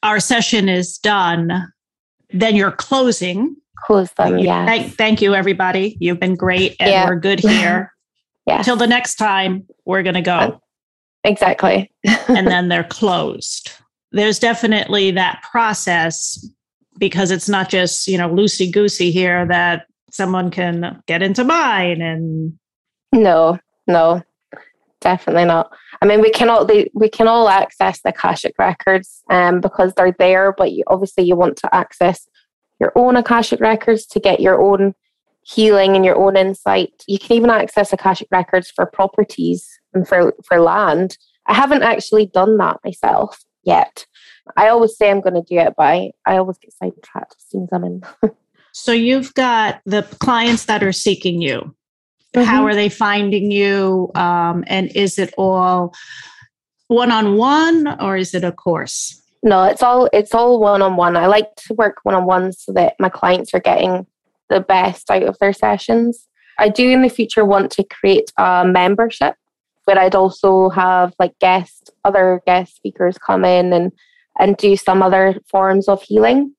our 0.02 0.18
session 0.18 0.68
is 0.68 0.98
done 0.98 1.72
then 2.30 2.56
you're 2.56 2.72
closing 2.72 3.56
Close 3.84 4.10
them, 4.12 4.38
yeah. 4.38 4.66
Thank, 4.66 4.94
thank 4.94 5.22
you, 5.22 5.34
everybody. 5.34 5.96
You've 6.00 6.20
been 6.20 6.34
great 6.34 6.76
and 6.80 6.90
yeah. 6.90 7.08
we're 7.08 7.18
good 7.18 7.40
here. 7.40 7.94
yeah. 8.46 8.58
Until 8.58 8.76
the 8.76 8.86
next 8.86 9.16
time, 9.16 9.66
we're 9.84 10.02
going 10.02 10.14
to 10.14 10.20
go. 10.20 10.60
Exactly. 11.24 11.90
and 12.28 12.46
then 12.46 12.68
they're 12.68 12.84
closed. 12.84 13.70
There's 14.12 14.38
definitely 14.38 15.10
that 15.12 15.42
process 15.50 16.46
because 16.98 17.30
it's 17.30 17.48
not 17.48 17.68
just, 17.68 18.08
you 18.08 18.18
know, 18.18 18.28
loosey 18.28 18.72
goosey 18.72 19.10
here 19.10 19.46
that 19.46 19.86
someone 20.10 20.50
can 20.50 21.02
get 21.06 21.22
into 21.22 21.44
mine 21.44 22.00
and. 22.02 22.58
No, 23.12 23.58
no, 23.86 24.22
definitely 25.00 25.44
not. 25.44 25.72
I 26.02 26.06
mean, 26.06 26.20
we 26.20 26.30
can 26.30 26.50
all 26.50 26.64
they, 26.64 26.90
we 26.94 27.08
can 27.08 27.28
all 27.28 27.48
access 27.48 28.00
the 28.02 28.10
Akashic 28.10 28.54
records 28.58 29.22
um, 29.30 29.60
because 29.60 29.94
they're 29.94 30.14
there, 30.18 30.52
but 30.52 30.72
you, 30.72 30.84
obviously 30.86 31.24
you 31.24 31.36
want 31.36 31.56
to 31.58 31.74
access 31.74 32.28
your 32.80 32.92
own 32.94 33.16
Akashic 33.16 33.60
records 33.60 34.06
to 34.06 34.20
get 34.20 34.40
your 34.40 34.60
own 34.60 34.94
healing 35.42 35.96
and 35.96 36.04
your 36.04 36.16
own 36.16 36.36
insight. 36.36 37.04
You 37.06 37.18
can 37.18 37.36
even 37.36 37.50
access 37.50 37.92
Akashic 37.92 38.28
records 38.30 38.70
for 38.70 38.86
properties 38.86 39.66
and 39.94 40.06
for, 40.06 40.34
for 40.44 40.60
land. 40.60 41.16
I 41.46 41.54
haven't 41.54 41.82
actually 41.82 42.26
done 42.26 42.58
that 42.58 42.78
myself 42.84 43.42
yet. 43.64 44.06
I 44.56 44.68
always 44.68 44.96
say 44.96 45.10
I'm 45.10 45.20
going 45.20 45.34
to 45.34 45.42
do 45.42 45.58
it, 45.58 45.74
but 45.76 45.84
I, 45.84 46.12
I 46.26 46.36
always 46.36 46.58
get 46.58 46.72
sidetracked 46.74 47.34
as 47.38 47.44
soon 47.48 47.64
as 47.64 47.68
I'm 47.72 47.84
in. 47.84 48.02
so 48.72 48.92
you've 48.92 49.32
got 49.34 49.80
the 49.84 50.02
clients 50.20 50.66
that 50.66 50.82
are 50.82 50.92
seeking 50.92 51.40
you. 51.40 51.74
Mm-hmm. 52.34 52.42
How 52.42 52.64
are 52.66 52.74
they 52.74 52.88
finding 52.88 53.50
you? 53.50 54.10
Um, 54.14 54.64
and 54.66 54.94
is 54.94 55.18
it 55.18 55.32
all 55.38 55.94
one 56.88 57.10
on 57.10 57.36
one 57.36 58.00
or 58.00 58.16
is 58.16 58.34
it 58.34 58.44
a 58.44 58.52
course? 58.52 59.22
No, 59.42 59.64
it's 59.64 59.82
all 59.82 60.08
it's 60.12 60.34
all 60.34 60.60
one 60.60 60.82
on 60.82 60.96
one. 60.96 61.16
I 61.16 61.26
like 61.26 61.54
to 61.66 61.74
work 61.74 61.98
one 62.02 62.14
on 62.14 62.26
one 62.26 62.52
so 62.52 62.72
that 62.72 62.94
my 62.98 63.08
clients 63.08 63.54
are 63.54 63.60
getting 63.60 64.06
the 64.50 64.60
best 64.60 65.10
out 65.10 65.22
of 65.22 65.38
their 65.38 65.52
sessions. 65.52 66.26
I 66.58 66.68
do 66.68 66.90
in 66.90 67.02
the 67.02 67.08
future 67.08 67.44
want 67.44 67.70
to 67.72 67.84
create 67.84 68.32
a 68.36 68.64
membership 68.66 69.36
where 69.84 69.98
I'd 69.98 70.14
also 70.16 70.70
have 70.70 71.14
like 71.18 71.38
guest 71.38 71.90
other 72.04 72.42
guest 72.46 72.76
speakers 72.76 73.16
come 73.16 73.44
in 73.44 73.72
and 73.72 73.92
and 74.40 74.56
do 74.56 74.76
some 74.76 75.02
other 75.02 75.36
forms 75.48 75.88
of 75.88 76.02
healing. 76.02 76.54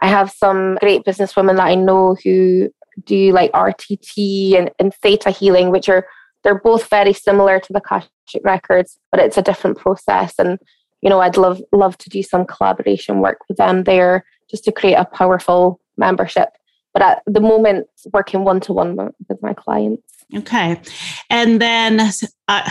I 0.00 0.08
have 0.08 0.30
some 0.30 0.76
great 0.80 1.04
businesswomen 1.04 1.56
that 1.56 1.66
I 1.66 1.74
know 1.74 2.16
who 2.22 2.70
do 3.04 3.32
like 3.32 3.52
RTT 3.52 4.56
and, 4.56 4.70
and 4.78 4.94
theta 4.94 5.30
healing, 5.30 5.70
which 5.70 5.88
are 5.88 6.06
they're 6.44 6.60
both 6.60 6.88
very 6.88 7.12
similar 7.12 7.58
to 7.58 7.72
the 7.72 7.78
Akashic 7.78 8.42
records, 8.44 8.98
but 9.10 9.20
it's 9.20 9.36
a 9.36 9.42
different 9.42 9.76
process. 9.78 10.34
And 10.38 10.58
you 11.02 11.10
know, 11.10 11.20
I'd 11.20 11.36
love 11.36 11.62
love 11.72 11.96
to 11.98 12.10
do 12.10 12.22
some 12.22 12.44
collaboration 12.44 13.20
work 13.20 13.38
with 13.48 13.56
them 13.56 13.84
there 13.84 14.24
just 14.50 14.64
to 14.64 14.72
create 14.72 14.94
a 14.94 15.04
powerful 15.04 15.80
membership. 15.96 16.48
But 16.92 17.02
at 17.02 17.22
the 17.26 17.40
moment, 17.40 17.86
working 18.12 18.44
one 18.44 18.60
to 18.60 18.72
one 18.72 18.96
with 18.96 19.42
my 19.42 19.54
clients. 19.54 20.02
Okay. 20.36 20.80
And 21.30 21.60
then, 21.60 22.00
uh, 22.00 22.10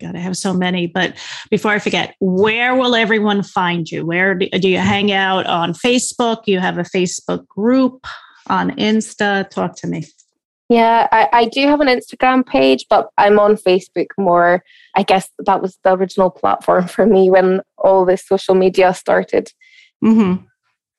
God, 0.00 0.16
I 0.16 0.18
have 0.18 0.36
so 0.36 0.52
many, 0.52 0.86
but 0.86 1.14
before 1.50 1.70
I 1.70 1.78
forget, 1.78 2.14
where 2.20 2.74
will 2.74 2.94
everyone 2.94 3.42
find 3.42 3.90
you? 3.90 4.04
Where 4.04 4.34
do, 4.34 4.48
do 4.48 4.68
you 4.68 4.78
hang 4.78 5.12
out 5.12 5.46
on 5.46 5.72
Facebook? 5.72 6.42
You 6.46 6.58
have 6.58 6.78
a 6.78 6.82
Facebook 6.82 7.46
group 7.48 8.06
on 8.48 8.70
Insta? 8.72 9.48
Talk 9.50 9.76
to 9.76 9.86
me. 9.86 10.06
Yeah, 10.70 11.08
I, 11.10 11.28
I 11.32 11.44
do 11.46 11.66
have 11.66 11.80
an 11.80 11.88
Instagram 11.88 12.46
page, 12.46 12.86
but 12.88 13.10
I'm 13.18 13.40
on 13.40 13.56
Facebook 13.56 14.06
more. 14.16 14.62
I 14.94 15.02
guess 15.02 15.28
that 15.40 15.60
was 15.60 15.76
the 15.82 15.94
original 15.94 16.30
platform 16.30 16.86
for 16.86 17.06
me 17.06 17.28
when 17.28 17.60
all 17.76 18.04
this 18.04 18.24
social 18.24 18.54
media 18.54 18.94
started. 18.94 19.52
Mm-hmm. 20.02 20.44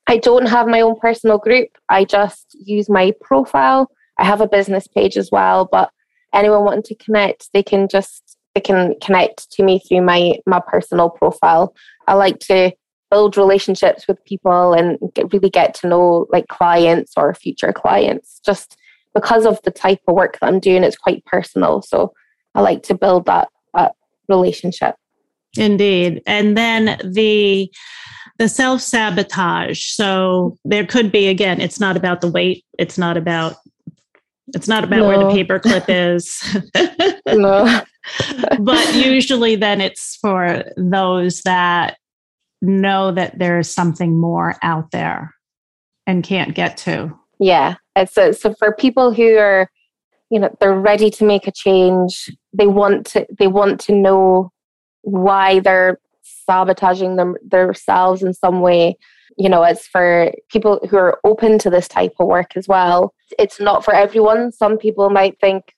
I 0.07 0.17
don't 0.17 0.47
have 0.47 0.67
my 0.67 0.81
own 0.81 0.99
personal 0.99 1.37
group. 1.37 1.69
I 1.87 2.03
just 2.03 2.47
use 2.53 2.89
my 2.89 3.13
profile. 3.21 3.89
I 4.19 4.25
have 4.25 4.41
a 4.41 4.47
business 4.47 4.87
page 4.87 5.15
as 5.15 5.31
well, 5.31 5.69
but 5.71 5.89
anyone 6.33 6.65
wanting 6.65 6.83
to 6.83 6.95
connect, 6.95 7.47
they 7.53 7.63
can 7.63 7.87
just 7.87 8.37
they 8.53 8.61
can 8.61 8.95
connect 9.01 9.49
to 9.53 9.63
me 9.63 9.79
through 9.79 10.01
my 10.01 10.33
my 10.45 10.59
personal 10.67 11.09
profile. 11.09 11.73
I 12.09 12.15
like 12.15 12.39
to 12.39 12.73
build 13.09 13.37
relationships 13.37 14.05
with 14.05 14.23
people 14.25 14.73
and 14.73 14.97
get, 15.13 15.31
really 15.31 15.49
get 15.49 15.73
to 15.75 15.87
know 15.87 16.27
like 16.29 16.49
clients 16.49 17.13
or 17.15 17.33
future 17.33 17.71
clients 17.71 18.41
just 18.45 18.77
because 19.13 19.45
of 19.45 19.61
the 19.63 19.71
type 19.71 19.99
of 20.07 20.15
work 20.15 20.39
that 20.39 20.47
I'm 20.47 20.59
doing 20.59 20.83
it's 20.83 20.97
quite 20.97 21.25
personal. 21.25 21.81
So 21.81 22.13
I 22.55 22.61
like 22.61 22.83
to 22.83 22.95
build 22.95 23.25
that, 23.25 23.49
that 23.73 23.93
relationship. 24.27 24.95
Indeed. 25.57 26.21
And 26.25 26.57
then 26.57 26.97
the 27.03 27.71
the 28.37 28.49
self 28.49 28.81
sabotage 28.81 29.83
so 29.91 30.57
there 30.65 30.85
could 30.85 31.11
be 31.11 31.27
again 31.27 31.61
it's 31.61 31.79
not 31.79 31.97
about 31.97 32.21
the 32.21 32.31
weight. 32.31 32.65
It's 32.79 32.97
not 32.97 33.17
about 33.17 33.55
it's 34.53 34.67
not 34.67 34.83
about 34.83 34.99
no. 34.99 35.07
where 35.07 35.17
the 35.17 35.25
paperclip 35.25 35.85
is. 36.15 36.41
No. 37.27 37.81
But 38.59 38.95
usually 38.95 39.55
then 39.55 39.79
it's 39.79 40.15
for 40.15 40.63
those 40.75 41.41
that 41.41 41.97
know 42.61 43.11
that 43.11 43.37
there's 43.37 43.69
something 43.69 44.19
more 44.19 44.55
out 44.63 44.91
there 44.91 45.35
and 46.07 46.23
can't 46.23 46.55
get 46.55 46.77
to. 46.77 47.17
Yeah. 47.41 47.75
So, 48.09 48.31
so 48.31 48.53
for 48.53 48.71
people 48.71 49.13
who 49.13 49.35
are, 49.37 49.69
you 50.29 50.39
know, 50.39 50.55
they're 50.61 50.79
ready 50.79 51.09
to 51.09 51.25
make 51.25 51.47
a 51.47 51.51
change, 51.51 52.29
they 52.53 52.67
want 52.67 53.07
to, 53.07 53.25
they 53.37 53.47
want 53.47 53.81
to 53.81 53.95
know 53.95 54.51
why 55.01 55.59
they're 55.59 55.99
sabotaging 56.21 57.15
them 57.15 57.35
themselves 57.43 58.21
in 58.21 58.33
some 58.35 58.61
way. 58.61 58.95
You 59.37 59.49
know, 59.49 59.63
it's 59.63 59.87
for 59.87 60.31
people 60.49 60.79
who 60.87 60.97
are 60.97 61.19
open 61.23 61.57
to 61.59 61.71
this 61.71 61.87
type 61.87 62.13
of 62.19 62.27
work 62.27 62.55
as 62.55 62.67
well. 62.67 63.13
It's 63.39 63.59
not 63.59 63.83
for 63.83 63.93
everyone. 63.93 64.51
Some 64.51 64.77
people 64.77 65.09
might 65.09 65.39
think, 65.39 65.73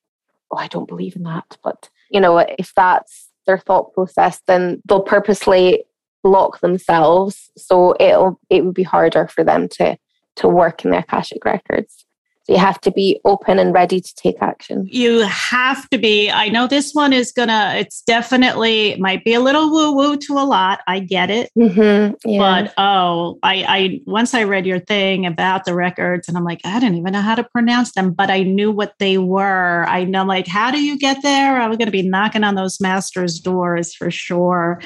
oh, 0.51 0.57
I 0.57 0.67
don't 0.67 0.87
believe 0.87 1.15
in 1.15 1.23
that. 1.23 1.57
But, 1.63 1.89
you 2.11 2.19
know, 2.19 2.39
if 2.39 2.73
that's 2.75 3.29
their 3.47 3.57
thought 3.57 3.93
process, 3.93 4.41
then 4.47 4.81
they'll 4.85 5.01
purposely 5.01 5.85
block 6.23 6.59
themselves 6.61 7.51
so 7.57 7.95
it'll 7.99 8.39
it 8.49 8.65
would 8.65 8.73
be 8.73 8.83
harder 8.83 9.27
for 9.27 9.43
them 9.43 9.67
to 9.67 9.97
to 10.37 10.47
work 10.47 10.83
in 10.83 10.91
their 10.91 11.01
akashic 11.01 11.43
records 11.45 12.05
so 12.45 12.51
you 12.51 12.59
have 12.59 12.81
to 12.81 12.91
be 12.91 13.21
open 13.23 13.57
and 13.57 13.73
ready 13.73 14.01
to 14.01 14.15
take 14.15 14.41
action. 14.41 14.85
You 14.91 15.19
have 15.19 15.89
to 15.91 15.97
be. 15.97 16.29
I 16.29 16.49
know 16.49 16.67
this 16.67 16.91
one 16.91 17.13
is 17.13 17.31
gonna. 17.31 17.75
It's 17.77 18.01
definitely 18.01 18.97
might 18.97 19.23
be 19.23 19.33
a 19.33 19.39
little 19.39 19.71
woo 19.71 19.93
woo 19.95 20.17
to 20.17 20.33
a 20.33 20.43
lot. 20.43 20.81
I 20.85 20.99
get 20.99 21.29
it, 21.29 21.51
mm-hmm, 21.57 22.15
yeah. 22.29 22.39
but 22.39 22.73
oh, 22.77 23.39
I, 23.43 23.65
I 23.67 24.01
once 24.05 24.33
I 24.33 24.43
read 24.43 24.65
your 24.65 24.79
thing 24.79 25.25
about 25.25 25.63
the 25.63 25.73
records, 25.73 26.27
and 26.27 26.35
I'm 26.35 26.43
like, 26.43 26.59
I 26.65 26.81
didn't 26.81 26.97
even 26.97 27.13
know 27.13 27.21
how 27.21 27.35
to 27.35 27.45
pronounce 27.45 27.93
them, 27.93 28.11
but 28.11 28.29
I 28.29 28.43
knew 28.43 28.73
what 28.73 28.95
they 28.99 29.17
were. 29.17 29.85
I 29.87 30.03
know, 30.03 30.25
like, 30.25 30.47
how 30.47 30.69
do 30.69 30.83
you 30.83 30.97
get 30.97 31.21
there? 31.23 31.61
I 31.61 31.67
was 31.69 31.77
gonna 31.77 31.91
be 31.91 32.07
knocking 32.07 32.43
on 32.43 32.55
those 32.55 32.81
masters' 32.81 33.39
doors 33.39 33.95
for 33.95 34.11
sure. 34.11 34.81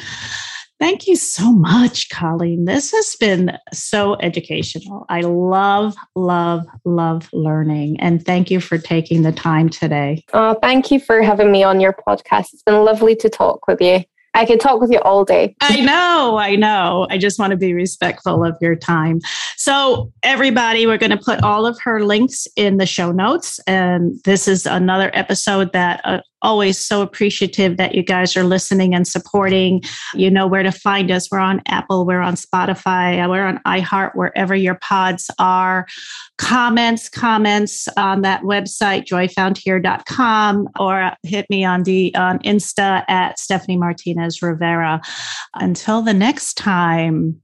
Thank 0.79 1.07
you 1.07 1.15
so 1.15 1.51
much, 1.51 2.09
Colleen. 2.09 2.65
This 2.65 2.91
has 2.91 3.15
been 3.15 3.57
so 3.73 4.15
educational. 4.21 5.05
I 5.09 5.21
love, 5.21 5.95
love, 6.15 6.65
love 6.85 7.29
learning. 7.33 7.99
And 7.99 8.23
thank 8.23 8.51
you 8.51 8.59
for 8.59 8.77
taking 8.77 9.23
the 9.23 9.31
time 9.31 9.69
today. 9.69 10.23
Oh, 10.33 10.55
thank 10.61 10.91
you 10.91 10.99
for 10.99 11.23
having 11.23 11.51
me 11.51 11.63
on 11.63 11.79
your 11.79 11.93
podcast. 11.93 12.53
It's 12.53 12.61
been 12.61 12.85
lovely 12.85 13.15
to 13.15 13.29
talk 13.29 13.67
with 13.67 13.81
you. 13.81 14.03
I 14.37 14.45
could 14.45 14.59
talk 14.59 14.79
with 14.79 14.91
you 14.91 14.99
all 14.99 15.25
day. 15.25 15.55
I 15.61 15.81
know, 15.81 16.37
I 16.37 16.55
know. 16.55 17.07
I 17.09 17.17
just 17.17 17.39
want 17.39 17.51
to 17.51 17.57
be 17.57 17.73
respectful 17.73 18.45
of 18.45 18.55
your 18.61 18.75
time. 18.75 19.19
So, 19.55 20.13
everybody, 20.21 20.85
we're 20.85 20.99
going 20.99 21.11
to 21.11 21.17
put 21.17 21.41
all 21.41 21.65
of 21.65 21.79
her 21.81 22.03
links 22.03 22.47
in 22.55 22.77
the 22.77 22.85
show 22.85 23.11
notes. 23.11 23.59
And 23.65 24.19
this 24.25 24.47
is 24.47 24.67
another 24.67 25.09
episode 25.15 25.73
that 25.73 26.01
uh, 26.03 26.19
always 26.41 26.78
so 26.78 27.02
appreciative 27.02 27.78
that 27.78 27.95
you 27.95 28.04
guys 28.04 28.38
are 28.38 28.43
listening 28.43 28.93
and 28.93 29.08
supporting. 29.08 29.82
You 30.13 30.30
know 30.30 30.47
where 30.47 30.63
to 30.63 30.71
find 30.71 31.12
us. 31.12 31.30
We're 31.32 31.39
on 31.39 31.62
Apple, 31.67 32.06
we're 32.06 32.21
on 32.21 32.36
Spotify, 32.36 33.23
uh, 33.23 33.30
we're 33.30 33.45
on 33.45 33.60
iHeart, 33.65 34.15
wherever 34.15 34.56
your 34.56 34.76
pods 34.76 35.30
are. 35.39 35.88
Comments, 36.38 37.10
comments 37.10 37.88
on 37.97 38.21
that 38.21 38.43
website, 38.43 39.06
joyfoundhere.com, 39.06 40.69
or 40.80 41.12
hit 41.23 41.50
me 41.50 41.65
on 41.65 41.84
the 41.84 42.13
on 42.15 42.39
Insta 42.39 43.04
at 43.10 43.39
Stephanie 43.39 43.78
Martinez 43.78 44.41
Rivera. 44.41 45.02
Until 45.56 46.02
the 46.02 46.13
next 46.13 46.56
time, 46.56 47.41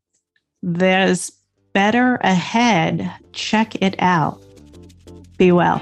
there's 0.62 1.32
better 1.74 2.16
ahead. 2.18 3.12
Check 3.34 3.82
it 3.82 3.96
out. 4.00 4.42
Be 5.38 5.52
well. 5.52 5.82